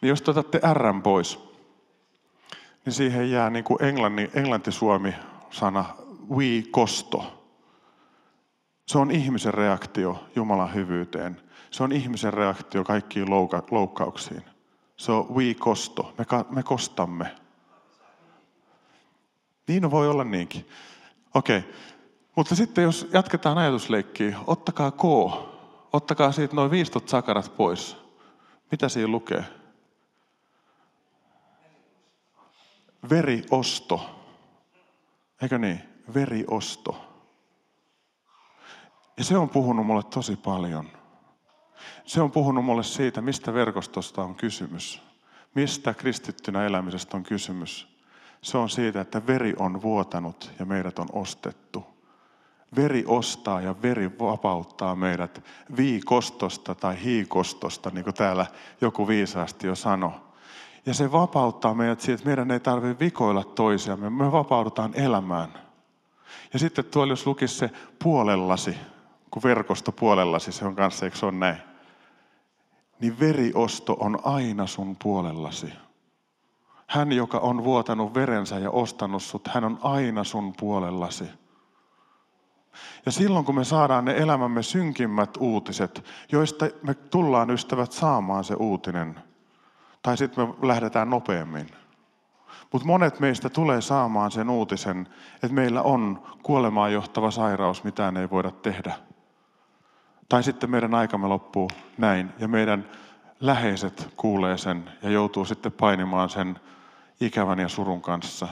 niin 0.00 0.08
jos 0.08 0.22
te 0.22 0.30
otatte 0.30 0.60
R 0.74 0.94
pois, 1.02 1.38
niin 2.84 2.92
siihen 2.92 3.30
jää 3.30 3.50
niin 3.50 3.64
kuin 3.64 3.84
englanti, 3.84 4.30
englanti-suomi-sana 4.34 5.84
we 6.30 6.62
kosto. 6.70 7.44
Se 8.86 8.98
on 8.98 9.10
ihmisen 9.10 9.54
reaktio 9.54 10.24
Jumalan 10.36 10.74
hyvyyteen. 10.74 11.40
Se 11.70 11.82
on 11.82 11.92
ihmisen 11.92 12.34
reaktio 12.34 12.84
kaikkiin 12.84 13.30
louka, 13.30 13.62
loukkauksiin. 13.70 14.42
Se 14.96 15.12
on 15.12 15.34
we 15.34 15.54
kosto. 15.54 16.14
Me, 16.18 16.24
me 16.50 16.62
kostamme. 16.62 17.36
Niin 19.66 19.90
voi 19.90 20.08
olla 20.08 20.24
niinkin. 20.24 20.68
Okei. 21.34 21.58
Okay. 21.58 21.70
Mutta 22.38 22.54
sitten 22.54 22.84
jos 22.84 23.08
jatketaan 23.12 23.58
ajatusleikkiä, 23.58 24.38
ottakaa 24.46 24.90
K. 24.90 25.02
Ottakaa 25.92 26.32
siitä 26.32 26.56
noin 26.56 26.70
15 26.70 27.10
sakarat 27.10 27.56
pois. 27.56 27.96
Mitä 28.70 28.88
siinä 28.88 29.08
lukee? 29.08 29.44
Veriosto. 33.10 34.10
Eikö 35.42 35.58
niin? 35.58 35.80
Veriosto. 36.14 37.04
Ja 39.16 39.24
se 39.24 39.36
on 39.36 39.48
puhunut 39.48 39.86
mulle 39.86 40.02
tosi 40.02 40.36
paljon. 40.36 40.88
Se 42.04 42.20
on 42.20 42.30
puhunut 42.30 42.64
mulle 42.64 42.82
siitä, 42.82 43.20
mistä 43.20 43.54
verkostosta 43.54 44.22
on 44.22 44.34
kysymys. 44.34 45.02
Mistä 45.54 45.94
kristittynä 45.94 46.66
elämisestä 46.66 47.16
on 47.16 47.22
kysymys. 47.22 47.88
Se 48.42 48.58
on 48.58 48.70
siitä, 48.70 49.00
että 49.00 49.26
veri 49.26 49.54
on 49.58 49.82
vuotanut 49.82 50.50
ja 50.58 50.66
meidät 50.66 50.98
on 50.98 51.08
ostettu. 51.12 51.97
Veri 52.76 53.04
ostaa 53.06 53.60
ja 53.60 53.74
veri 53.82 54.18
vapauttaa 54.18 54.96
meidät 54.96 55.44
viikostosta 55.76 56.74
tai 56.74 57.02
hiikostosta, 57.04 57.90
niin 57.90 58.04
kuin 58.04 58.14
täällä 58.14 58.46
joku 58.80 59.08
viisaasti 59.08 59.66
jo 59.66 59.74
sanoi. 59.74 60.12
Ja 60.86 60.94
se 60.94 61.12
vapauttaa 61.12 61.74
meidät 61.74 62.00
siitä, 62.00 62.14
että 62.14 62.26
meidän 62.26 62.50
ei 62.50 62.60
tarvitse 62.60 63.04
vikoilla 63.04 63.44
toisiamme. 63.44 64.10
Me 64.10 64.32
vapaudutaan 64.32 64.94
elämään. 64.94 65.52
Ja 66.52 66.58
sitten 66.58 66.84
tuolla 66.84 67.12
jos 67.12 67.26
lukisi 67.26 67.54
se 67.54 67.70
puolellasi, 68.02 68.76
kun 69.30 69.42
verkosto 69.42 69.92
puolellasi, 69.92 70.52
se 70.52 70.64
on 70.64 70.76
kanssa, 70.76 71.06
eikö 71.06 71.16
se 71.16 71.26
ole 71.26 71.32
näin? 71.32 71.56
Niin 73.00 73.20
veriosto 73.20 73.96
on 74.00 74.18
aina 74.24 74.66
sun 74.66 74.96
puolellasi. 75.02 75.72
Hän, 76.86 77.12
joka 77.12 77.38
on 77.38 77.64
vuotanut 77.64 78.14
verensä 78.14 78.58
ja 78.58 78.70
ostanut 78.70 79.22
sut, 79.22 79.48
hän 79.48 79.64
on 79.64 79.78
aina 79.82 80.24
sun 80.24 80.52
puolellasi. 80.60 81.24
Ja 83.06 83.12
silloin 83.12 83.44
kun 83.44 83.54
me 83.54 83.64
saadaan 83.64 84.04
ne 84.04 84.16
elämämme 84.16 84.62
synkimmät 84.62 85.30
uutiset, 85.40 86.04
joista 86.32 86.66
me 86.82 86.94
tullaan 86.94 87.50
ystävät 87.50 87.92
saamaan 87.92 88.44
se 88.44 88.54
uutinen, 88.54 89.20
tai 90.02 90.16
sitten 90.16 90.48
me 90.48 90.68
lähdetään 90.68 91.10
nopeammin. 91.10 91.66
Mutta 92.72 92.86
monet 92.86 93.20
meistä 93.20 93.48
tulee 93.48 93.80
saamaan 93.80 94.30
sen 94.30 94.50
uutisen, 94.50 95.08
että 95.34 95.54
meillä 95.54 95.82
on 95.82 96.22
kuolemaan 96.42 96.92
johtava 96.92 97.30
sairaus, 97.30 97.84
mitään 97.84 98.16
ei 98.16 98.30
voida 98.30 98.50
tehdä. 98.50 98.94
Tai 100.28 100.42
sitten 100.42 100.70
meidän 100.70 100.94
aikamme 100.94 101.26
loppuu 101.26 101.70
näin 101.98 102.30
ja 102.38 102.48
meidän 102.48 102.86
läheiset 103.40 104.12
kuulee 104.16 104.58
sen 104.58 104.90
ja 105.02 105.10
joutuu 105.10 105.44
sitten 105.44 105.72
painimaan 105.72 106.28
sen 106.28 106.60
ikävän 107.20 107.58
ja 107.58 107.68
surun 107.68 108.00
kanssa. 108.00 108.48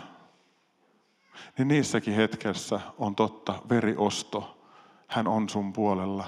Niin 1.58 1.68
niissäkin 1.68 2.14
hetkessä 2.14 2.80
on 2.98 3.14
totta 3.14 3.54
veriosto. 3.68 4.58
Hän 5.08 5.28
on 5.28 5.48
sun 5.48 5.72
puolella. 5.72 6.24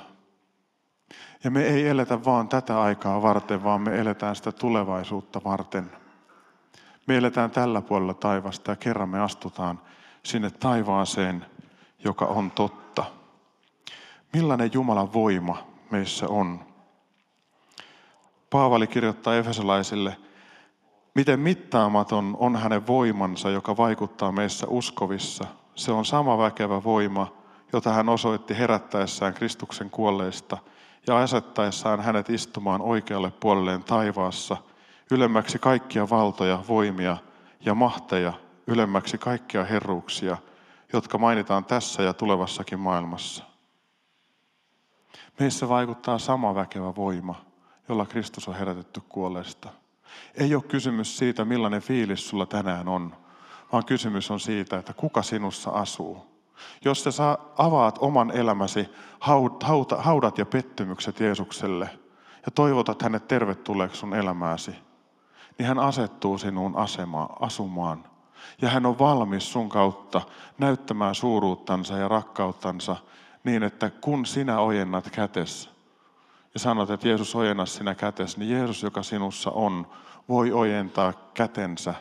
Ja 1.45 1.51
me 1.51 1.63
ei 1.63 1.89
eletä 1.89 2.25
vaan 2.25 2.49
tätä 2.49 2.83
aikaa 2.83 3.23
varten, 3.23 3.65
vaan 3.65 3.81
me 3.81 3.99
eletään 3.99 4.37
sitä 4.37 4.53
tulevaisuutta 4.53 5.41
varten. 5.45 5.91
Me 7.07 7.17
eletään 7.17 7.51
tällä 7.51 7.83
puolella 7.83 8.15
taivasta 8.15 8.71
ja 8.71 8.77
kerran 8.77 9.09
me 9.09 9.21
astutaan 9.21 9.81
sinne 10.23 10.51
taivaaseen, 10.51 11.47
joka 12.05 12.25
on 12.25 12.51
totta. 12.51 13.05
Millainen 14.33 14.71
Jumalan 14.73 15.13
voima 15.13 15.67
meissä 15.91 16.29
on? 16.29 16.61
Paavali 18.51 18.87
kirjoittaa 18.87 19.37
Efesolaisille, 19.37 20.17
miten 21.19 21.41
mittaamaton 21.41 22.37
on 22.39 22.57
hänen 22.57 22.87
voimansa, 22.87 23.51
joka 23.51 23.77
vaikuttaa 23.77 24.33
meissä 24.33 24.67
uskovissa. 24.71 25.45
Se 25.75 25.93
on 25.93 26.05
sama 26.05 26.39
väkevä 26.39 26.85
voima, 26.85 27.33
jota 27.73 27.93
hän 27.93 28.09
osoitti 28.09 28.59
herättäessään 28.59 29.35
Kristuksen 29.35 29.91
kuolleista 29.91 30.59
ja 31.07 31.19
asettaessaan 31.19 32.01
hänet 32.01 32.31
istumaan 32.31 32.83
oikealle 32.83 33.31
puolelleen 33.31 33.85
taivaassa, 33.85 34.57
ylemmäksi 35.11 35.59
kaikkia 35.59 36.11
valtoja, 36.11 36.63
voimia 36.69 37.17
ja 37.61 37.75
mahteja, 37.75 38.33
ylemmäksi 38.67 39.19
kaikkia 39.19 39.65
herruuksia, 39.65 40.37
jotka 40.93 41.19
mainitaan 41.19 41.65
tässä 41.65 42.03
ja 42.03 42.15
tulevassakin 42.15 42.81
maailmassa. 42.81 43.45
Meissä 45.41 45.69
vaikuttaa 45.69 46.19
sama 46.19 46.55
väkevä 46.55 46.97
voima, 46.97 47.45
jolla 47.89 48.07
Kristus 48.07 48.49
on 48.49 48.55
herätetty 48.55 49.03
kuolleesta. 49.09 49.69
Ei 50.35 50.55
ole 50.55 50.63
kysymys 50.63 51.19
siitä, 51.19 51.45
millainen 51.45 51.83
fiilis 51.83 52.29
sulla 52.29 52.47
tänään 52.47 52.89
on, 52.89 53.17
vaan 53.73 53.85
kysymys 53.85 54.31
on 54.31 54.41
siitä, 54.41 54.79
että 54.79 54.93
kuka 54.93 55.23
sinussa 55.23 55.71
asuu. 55.71 56.27
Jos 56.85 57.05
sä 57.05 57.39
avaat 57.59 57.99
oman 58.01 58.31
elämäsi, 58.31 58.89
haudat 59.99 60.39
ja 60.39 60.47
pettymykset 60.47 61.21
Jeesukselle 61.21 61.91
ja 62.47 62.53
toivotat 62.55 63.03
hänet 63.03 63.29
tervetulleeksi 63.29 64.01
sun 64.01 64.15
elämääsi, 64.15 64.71
niin 65.59 65.67
hän 65.67 65.79
asettuu 65.79 66.39
sinun 66.39 66.77
asemaan, 66.77 67.29
asumaan. 67.41 68.05
Ja 68.63 68.69
hän 68.69 68.87
on 68.87 68.99
valmis 68.99 69.53
sun 69.53 69.69
kautta 69.69 70.21
näyttämään 70.59 71.15
suuruuttansa 71.15 71.97
ja 71.97 72.09
rakkauttansa 72.09 72.97
niin, 73.45 73.63
että 73.63 73.91
kun 73.91 74.27
sinä 74.27 74.61
ojennat 74.61 75.11
kätes 75.11 75.71
ja 76.59 76.63
sanot, 76.63 76.91
että 76.91 77.09
Jeesus 77.09 77.35
ojenna 77.35 77.67
sinä 77.67 77.95
kätes, 77.95 78.37
niin 78.37 78.51
Jeesus, 78.51 78.83
joka 78.83 79.03
sinussa 79.03 79.51
on, 79.51 79.87
voi 80.29 80.53
ojentaa 80.53 81.13
kätensä. 81.35 81.95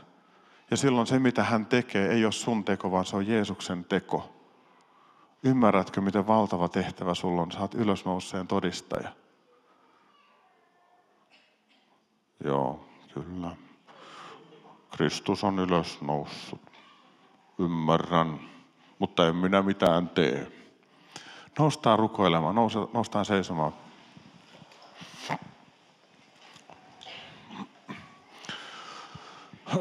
Ja 0.72 0.78
silloin 0.78 1.08
se, 1.08 1.20
mitä 1.20 1.44
hän 1.44 1.66
tekee, 1.66 2.08
ei 2.08 2.26
ole 2.26 2.32
sun 2.32 2.64
teko, 2.64 2.92
vaan 2.92 3.06
se 3.06 3.16
on 3.16 3.28
Jeesuksen 3.28 3.86
teko. 3.86 4.34
Ymmärrätkö, 5.44 6.02
miten 6.02 6.28
valtava 6.28 6.70
tehtävä 6.70 7.14
sulla 7.14 7.42
on? 7.42 7.52
Saat 7.52 7.74
ylösnouseen 7.74 8.48
todistaja. 8.48 9.10
Joo, 12.44 12.86
kyllä. 13.14 13.56
Kristus 14.92 15.44
on 15.44 15.60
ylösnoussut. 15.60 16.62
Ymmärrän, 17.60 18.40
mutta 19.00 19.28
en 19.28 19.36
minä 19.36 19.62
mitään 19.62 20.10
tee. 20.10 20.52
Noustaan 21.60 22.00
rukoilemaan, 22.00 22.56
noustaan 22.94 23.26
seisomaan. 23.26 23.87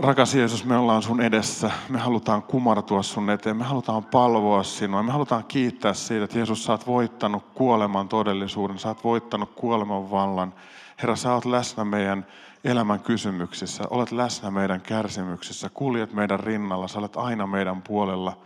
Rakas 0.01 0.35
Jeesus, 0.35 0.65
me 0.65 0.77
ollaan 0.77 1.03
sun 1.03 1.21
edessä. 1.21 1.71
Me 1.89 1.99
halutaan 1.99 2.43
kumartua 2.43 3.03
sun 3.03 3.31
eteen. 3.31 3.57
Me 3.57 3.65
halutaan 3.65 4.05
palvoa 4.05 4.63
sinua. 4.63 5.03
Me 5.03 5.13
halutaan 5.13 5.45
kiittää 5.45 5.95
siitä, 5.95 6.25
että 6.25 6.39
Jeesus, 6.39 6.65
sä 6.65 6.73
oot 6.73 6.87
voittanut 6.87 7.45
kuoleman 7.55 8.09
todellisuuden. 8.09 8.79
Sä 8.79 8.89
oot 8.89 9.05
voittanut 9.05 9.51
kuoleman 9.55 10.11
vallan. 10.11 10.55
Herra, 11.03 11.17
sä 11.17 11.35
oot 11.35 11.45
läsnä 11.45 11.85
meidän 11.85 12.27
elämän 12.65 13.01
kysymyksissä. 13.01 13.85
Olet 13.91 14.13
läsnä 14.13 14.51
meidän 14.51 14.81
kärsimyksissä. 14.81 15.71
Kuljet 15.75 16.13
meidän 16.13 16.41
rinnalla. 16.41 16.89
Sä 16.89 16.99
olet 16.99 17.17
aina 17.17 17.47
meidän 17.47 17.83
puolella. 17.83 18.39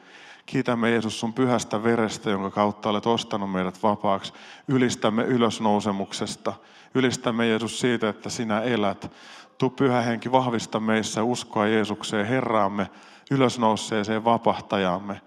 Kiitämme 0.47 0.91
Jeesus 0.91 1.21
sun 1.21 1.33
pyhästä 1.33 1.83
verestä, 1.83 2.31
jonka 2.31 2.51
kautta 2.51 2.89
olet 2.89 3.07
ostanut 3.07 3.53
meidät 3.53 3.83
vapaaksi. 3.83 4.33
Ylistämme 4.69 5.23
ylösnousemuksesta. 5.23 6.53
Ylistämme 6.95 7.47
Jeesus 7.47 7.81
siitä, 7.81 8.09
että 8.09 8.31
sinä 8.31 8.61
elät. 8.61 9.13
Tu 9.61 9.71
pyhä 9.71 10.01
henki 10.01 10.33
vahvista 10.33 10.81
meissä 10.81 11.23
uskoa 11.23 11.67
Jeesukseen, 11.67 12.27
Herraamme, 12.27 12.91
ylösnouseeseen 13.31 14.25
vapahtajamme. 14.25 15.21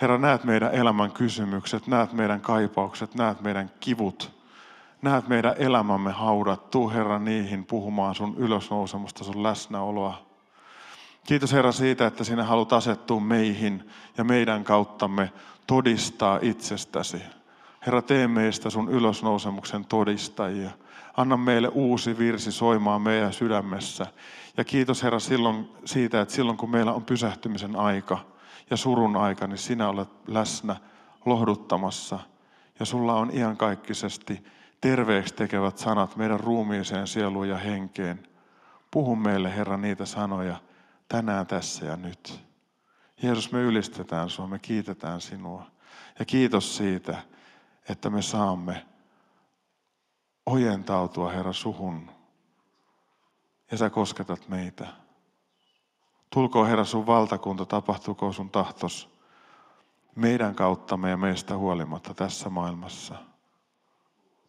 Herra, 0.00 0.18
näet 0.18 0.44
meidän 0.44 0.74
elämän 0.74 1.12
kysymykset, 1.12 1.86
näet 1.86 2.12
meidän 2.12 2.40
kaipaukset, 2.40 3.14
näet 3.14 3.40
meidän 3.40 3.70
kivut. 3.80 4.32
Näet 5.02 5.28
meidän 5.28 5.54
elämämme 5.58 6.12
haudat. 6.12 6.70
Tuu 6.70 6.90
Herra 6.90 7.18
niihin 7.18 7.64
puhumaan 7.64 8.14
sun 8.14 8.34
ylösnousemusta, 8.38 9.24
sun 9.24 9.42
läsnäoloa. 9.42 10.26
Kiitos 11.26 11.52
Herra 11.52 11.72
siitä, 11.72 12.06
että 12.06 12.24
sinä 12.24 12.44
haluat 12.44 12.72
asettua 12.72 13.20
meihin 13.20 13.90
ja 14.18 14.24
meidän 14.24 14.64
kauttamme 14.64 15.32
todistaa 15.66 16.38
itsestäsi. 16.42 17.22
Herra, 17.86 18.02
tee 18.02 18.28
meistä 18.28 18.70
sun 18.70 18.88
ylösnousemuksen 18.88 19.84
todistajia. 19.84 20.70
Anna 21.16 21.36
meille 21.36 21.68
uusi 21.68 22.18
virsi 22.18 22.52
soimaan 22.52 23.02
meidän 23.02 23.32
sydämessä. 23.32 24.06
Ja 24.56 24.64
kiitos 24.64 25.02
Herra 25.02 25.18
silloin, 25.18 25.68
siitä, 25.84 26.20
että 26.20 26.34
silloin 26.34 26.58
kun 26.58 26.70
meillä 26.70 26.92
on 26.92 27.04
pysähtymisen 27.04 27.76
aika 27.76 28.18
ja 28.70 28.76
surun 28.76 29.16
aika, 29.16 29.46
niin 29.46 29.58
sinä 29.58 29.88
olet 29.88 30.08
läsnä 30.26 30.76
lohduttamassa. 31.26 32.18
Ja 32.80 32.86
sulla 32.86 33.14
on 33.14 33.30
iankaikkisesti 33.36 34.44
terveeksi 34.80 35.34
tekevät 35.34 35.78
sanat 35.78 36.16
meidän 36.16 36.40
ruumiiseen, 36.40 37.06
sieluun 37.06 37.48
ja 37.48 37.56
henkeen. 37.56 38.28
Puhu 38.90 39.16
meille, 39.16 39.56
Herra, 39.56 39.76
niitä 39.76 40.06
sanoja 40.06 40.56
tänään, 41.08 41.46
tässä 41.46 41.86
ja 41.86 41.96
nyt. 41.96 42.40
Jeesus, 43.22 43.52
me 43.52 43.62
ylistetään 43.62 44.30
sinua, 44.30 44.48
me 44.48 44.58
kiitetään 44.58 45.20
sinua. 45.20 45.66
Ja 46.18 46.24
kiitos 46.24 46.76
siitä, 46.76 47.22
että 47.88 48.10
me 48.10 48.22
saamme 48.22 48.86
ojentautua, 50.46 51.30
Herra, 51.30 51.52
suhun. 51.52 52.10
Ja 53.70 53.78
sä 53.78 53.90
kosketat 53.90 54.48
meitä. 54.48 54.86
Tulkoon, 56.30 56.68
Herra, 56.68 56.84
sun 56.84 57.06
valtakunta, 57.06 57.66
tapahtuuko 57.66 58.32
sun 58.32 58.50
tahtos 58.50 59.12
meidän 60.16 60.54
kauttamme 60.54 61.10
ja 61.10 61.16
meistä 61.16 61.56
huolimatta 61.56 62.14
tässä 62.14 62.50
maailmassa. 62.50 63.14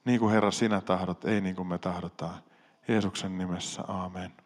Niin 0.05 0.19
kuin 0.19 0.31
Herra 0.31 0.51
sinä 0.51 0.81
tahdot, 0.81 1.25
ei 1.25 1.41
niin 1.41 1.55
kuin 1.55 1.67
me 1.67 1.77
tahdotaan. 1.77 2.43
Jeesuksen 2.87 3.37
nimessä, 3.37 3.83
amen. 3.87 4.42